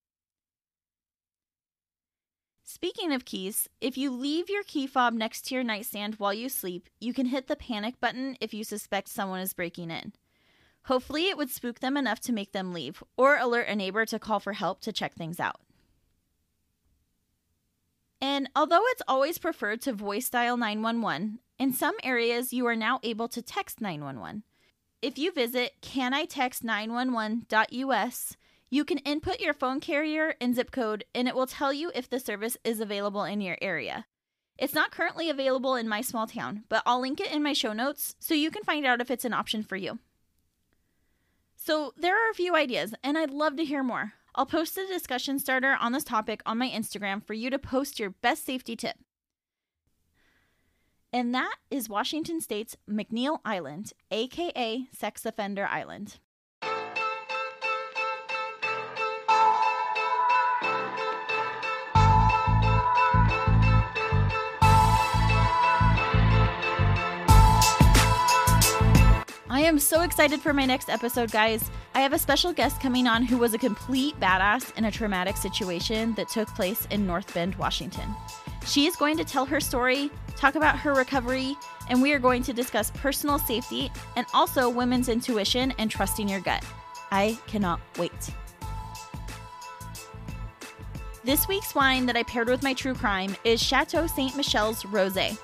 Speaking 2.62 3.12
of 3.12 3.24
keys, 3.24 3.68
if 3.80 3.98
you 3.98 4.10
leave 4.10 4.48
your 4.48 4.62
key 4.62 4.86
fob 4.86 5.12
next 5.12 5.42
to 5.46 5.54
your 5.54 5.64
nightstand 5.64 6.14
while 6.14 6.32
you 6.32 6.48
sleep, 6.48 6.88
you 6.98 7.12
can 7.12 7.26
hit 7.26 7.46
the 7.46 7.56
panic 7.56 8.00
button 8.00 8.36
if 8.40 8.54
you 8.54 8.64
suspect 8.64 9.08
someone 9.08 9.40
is 9.40 9.52
breaking 9.52 9.90
in. 9.90 10.12
Hopefully, 10.84 11.28
it 11.28 11.36
would 11.36 11.50
spook 11.50 11.80
them 11.80 11.96
enough 11.96 12.20
to 12.20 12.32
make 12.32 12.52
them 12.52 12.72
leave 12.72 13.02
or 13.16 13.36
alert 13.36 13.66
a 13.68 13.74
neighbor 13.74 14.06
to 14.06 14.18
call 14.18 14.40
for 14.40 14.52
help 14.52 14.80
to 14.82 14.92
check 14.92 15.14
things 15.14 15.40
out. 15.40 15.60
And 18.20 18.48
although 18.56 18.82
it's 18.86 19.02
always 19.08 19.38
preferred 19.38 19.80
to 19.82 19.92
voice 19.92 20.30
dial 20.30 20.56
911, 20.56 21.40
in 21.58 21.72
some 21.72 21.96
areas 22.02 22.52
you 22.52 22.66
are 22.66 22.76
now 22.76 23.00
able 23.02 23.28
to 23.28 23.42
text 23.42 23.80
911. 23.80 24.42
If 25.02 25.18
you 25.18 25.32
visit 25.32 25.74
canitext911.us, 25.82 28.36
you 28.70 28.84
can 28.84 28.98
input 28.98 29.40
your 29.40 29.54
phone 29.54 29.80
carrier 29.80 30.34
and 30.40 30.54
zip 30.54 30.70
code, 30.70 31.04
and 31.14 31.28
it 31.28 31.34
will 31.34 31.46
tell 31.46 31.72
you 31.72 31.90
if 31.94 32.08
the 32.08 32.18
service 32.18 32.56
is 32.64 32.80
available 32.80 33.24
in 33.24 33.40
your 33.40 33.58
area. 33.60 34.06
It's 34.58 34.74
not 34.74 34.90
currently 34.90 35.28
available 35.28 35.74
in 35.74 35.88
my 35.88 36.00
small 36.00 36.26
town, 36.26 36.64
but 36.68 36.82
I'll 36.86 37.00
link 37.00 37.20
it 37.20 37.32
in 37.32 37.42
my 37.42 37.52
show 37.52 37.72
notes 37.72 38.14
so 38.18 38.34
you 38.34 38.50
can 38.50 38.64
find 38.64 38.86
out 38.86 39.00
if 39.00 39.10
it's 39.10 39.24
an 39.24 39.34
option 39.34 39.62
for 39.62 39.76
you. 39.76 39.98
So, 41.66 41.94
there 41.96 42.14
are 42.14 42.30
a 42.30 42.34
few 42.34 42.54
ideas, 42.54 42.92
and 43.02 43.16
I'd 43.16 43.30
love 43.30 43.56
to 43.56 43.64
hear 43.64 43.82
more. 43.82 44.12
I'll 44.34 44.44
post 44.44 44.76
a 44.76 44.86
discussion 44.86 45.38
starter 45.38 45.78
on 45.80 45.92
this 45.92 46.04
topic 46.04 46.42
on 46.44 46.58
my 46.58 46.68
Instagram 46.68 47.26
for 47.26 47.32
you 47.32 47.48
to 47.48 47.58
post 47.58 47.98
your 47.98 48.10
best 48.10 48.44
safety 48.44 48.76
tip. 48.76 48.96
And 51.10 51.34
that 51.34 51.54
is 51.70 51.88
Washington 51.88 52.42
State's 52.42 52.76
McNeil 52.86 53.38
Island, 53.46 53.94
aka 54.10 54.84
Sex 54.92 55.24
Offender 55.24 55.64
Island. 55.64 56.18
I 69.54 69.60
am 69.60 69.78
so 69.78 70.02
excited 70.02 70.40
for 70.40 70.52
my 70.52 70.66
next 70.66 70.90
episode, 70.90 71.30
guys. 71.30 71.70
I 71.94 72.00
have 72.00 72.12
a 72.12 72.18
special 72.18 72.52
guest 72.52 72.80
coming 72.80 73.06
on 73.06 73.22
who 73.22 73.38
was 73.38 73.54
a 73.54 73.58
complete 73.58 74.18
badass 74.18 74.76
in 74.76 74.86
a 74.86 74.90
traumatic 74.90 75.36
situation 75.36 76.12
that 76.14 76.28
took 76.28 76.48
place 76.56 76.88
in 76.90 77.06
North 77.06 77.32
Bend, 77.32 77.54
Washington. 77.54 78.16
She 78.66 78.86
is 78.86 78.96
going 78.96 79.16
to 79.16 79.24
tell 79.24 79.46
her 79.46 79.60
story, 79.60 80.10
talk 80.34 80.56
about 80.56 80.76
her 80.80 80.92
recovery, 80.92 81.56
and 81.88 82.02
we 82.02 82.12
are 82.12 82.18
going 82.18 82.42
to 82.42 82.52
discuss 82.52 82.90
personal 82.96 83.38
safety 83.38 83.92
and 84.16 84.26
also 84.34 84.68
women's 84.68 85.08
intuition 85.08 85.72
and 85.78 85.88
trusting 85.88 86.28
your 86.28 86.40
gut. 86.40 86.64
I 87.12 87.38
cannot 87.46 87.78
wait. 87.96 88.10
This 91.22 91.46
week's 91.46 91.76
wine 91.76 92.06
that 92.06 92.16
I 92.16 92.24
paired 92.24 92.48
with 92.48 92.64
my 92.64 92.74
true 92.74 92.94
crime 92.94 93.36
is 93.44 93.62
Chateau 93.62 94.08
Saint 94.08 94.36
Michelle's 94.36 94.82
Rosé. 94.82 95.38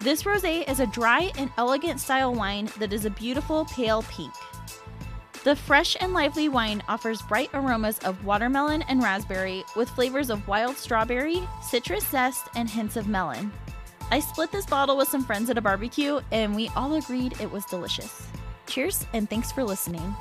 This 0.00 0.22
rosé 0.22 0.66
is 0.66 0.80
a 0.80 0.86
dry 0.86 1.30
and 1.36 1.50
elegant 1.58 2.00
style 2.00 2.32
wine 2.32 2.70
that 2.78 2.94
is 2.94 3.04
a 3.04 3.10
beautiful 3.10 3.66
pale 3.66 4.00
pink. 4.04 4.32
The 5.44 5.54
fresh 5.54 5.94
and 6.00 6.14
lively 6.14 6.48
wine 6.48 6.82
offers 6.88 7.20
bright 7.20 7.50
aromas 7.52 7.98
of 7.98 8.24
watermelon 8.24 8.80
and 8.88 9.02
raspberry 9.02 9.62
with 9.76 9.90
flavors 9.90 10.30
of 10.30 10.48
wild 10.48 10.78
strawberry, 10.78 11.46
citrus 11.62 12.06
zest, 12.08 12.48
and 12.56 12.68
hints 12.68 12.96
of 12.96 13.08
melon. 13.08 13.52
I 14.10 14.20
split 14.20 14.50
this 14.50 14.64
bottle 14.64 14.96
with 14.96 15.08
some 15.08 15.22
friends 15.22 15.50
at 15.50 15.58
a 15.58 15.60
barbecue 15.60 16.20
and 16.32 16.56
we 16.56 16.70
all 16.70 16.94
agreed 16.94 17.38
it 17.38 17.52
was 17.52 17.66
delicious. 17.66 18.26
Cheers 18.68 19.04
and 19.12 19.28
thanks 19.28 19.52
for 19.52 19.64
listening. 19.64 20.16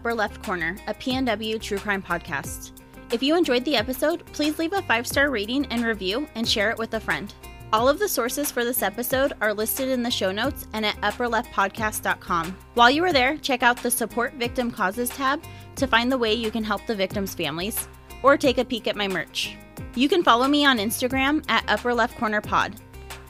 Upper 0.00 0.14
Left 0.14 0.42
Corner, 0.42 0.78
a 0.86 0.94
PNW 0.94 1.60
true 1.60 1.76
crime 1.76 2.02
podcast. 2.02 2.72
If 3.12 3.22
you 3.22 3.36
enjoyed 3.36 3.66
the 3.66 3.76
episode, 3.76 4.24
please 4.32 4.58
leave 4.58 4.72
a 4.72 4.80
five 4.80 5.06
star 5.06 5.28
rating 5.28 5.66
and 5.66 5.84
review 5.84 6.26
and 6.34 6.48
share 6.48 6.70
it 6.70 6.78
with 6.78 6.94
a 6.94 7.00
friend. 7.00 7.34
All 7.70 7.86
of 7.86 7.98
the 7.98 8.08
sources 8.08 8.50
for 8.50 8.64
this 8.64 8.82
episode 8.82 9.34
are 9.42 9.52
listed 9.52 9.90
in 9.90 10.02
the 10.02 10.10
show 10.10 10.32
notes 10.32 10.66
and 10.72 10.86
at 10.86 10.98
upperleftpodcast.com. 11.02 12.56
While 12.72 12.90
you 12.90 13.04
are 13.04 13.12
there, 13.12 13.36
check 13.36 13.62
out 13.62 13.76
the 13.76 13.90
Support 13.90 14.32
Victim 14.36 14.70
Causes 14.70 15.10
tab 15.10 15.42
to 15.76 15.86
find 15.86 16.10
the 16.10 16.16
way 16.16 16.32
you 16.32 16.50
can 16.50 16.64
help 16.64 16.86
the 16.86 16.94
victims' 16.94 17.34
families, 17.34 17.86
or 18.22 18.38
take 18.38 18.56
a 18.56 18.64
peek 18.64 18.88
at 18.88 18.96
my 18.96 19.06
merch. 19.06 19.54
You 19.96 20.08
can 20.08 20.24
follow 20.24 20.48
me 20.48 20.64
on 20.64 20.78
Instagram 20.78 21.44
at 21.50 21.68
Upper 21.68 21.92
Left 21.92 22.16
Corner 22.16 22.40
Pod. 22.40 22.74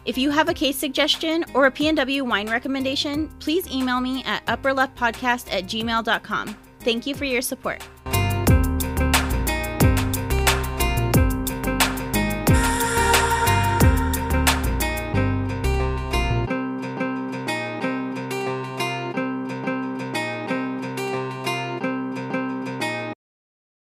If 0.04 0.16
you 0.16 0.30
have 0.30 0.48
a 0.48 0.54
case 0.54 0.76
suggestion 0.76 1.44
or 1.54 1.66
a 1.66 1.70
PNW 1.70 2.22
wine 2.22 2.48
recommendation, 2.48 3.28
please 3.38 3.70
email 3.70 4.00
me 4.00 4.24
at 4.24 4.44
upperleftpodcast 4.46 5.52
at 5.52 5.64
gmail.com. 5.64 6.56
Thank 6.80 7.06
you 7.06 7.14
for 7.14 7.26
your 7.26 7.42
support. 7.42 7.86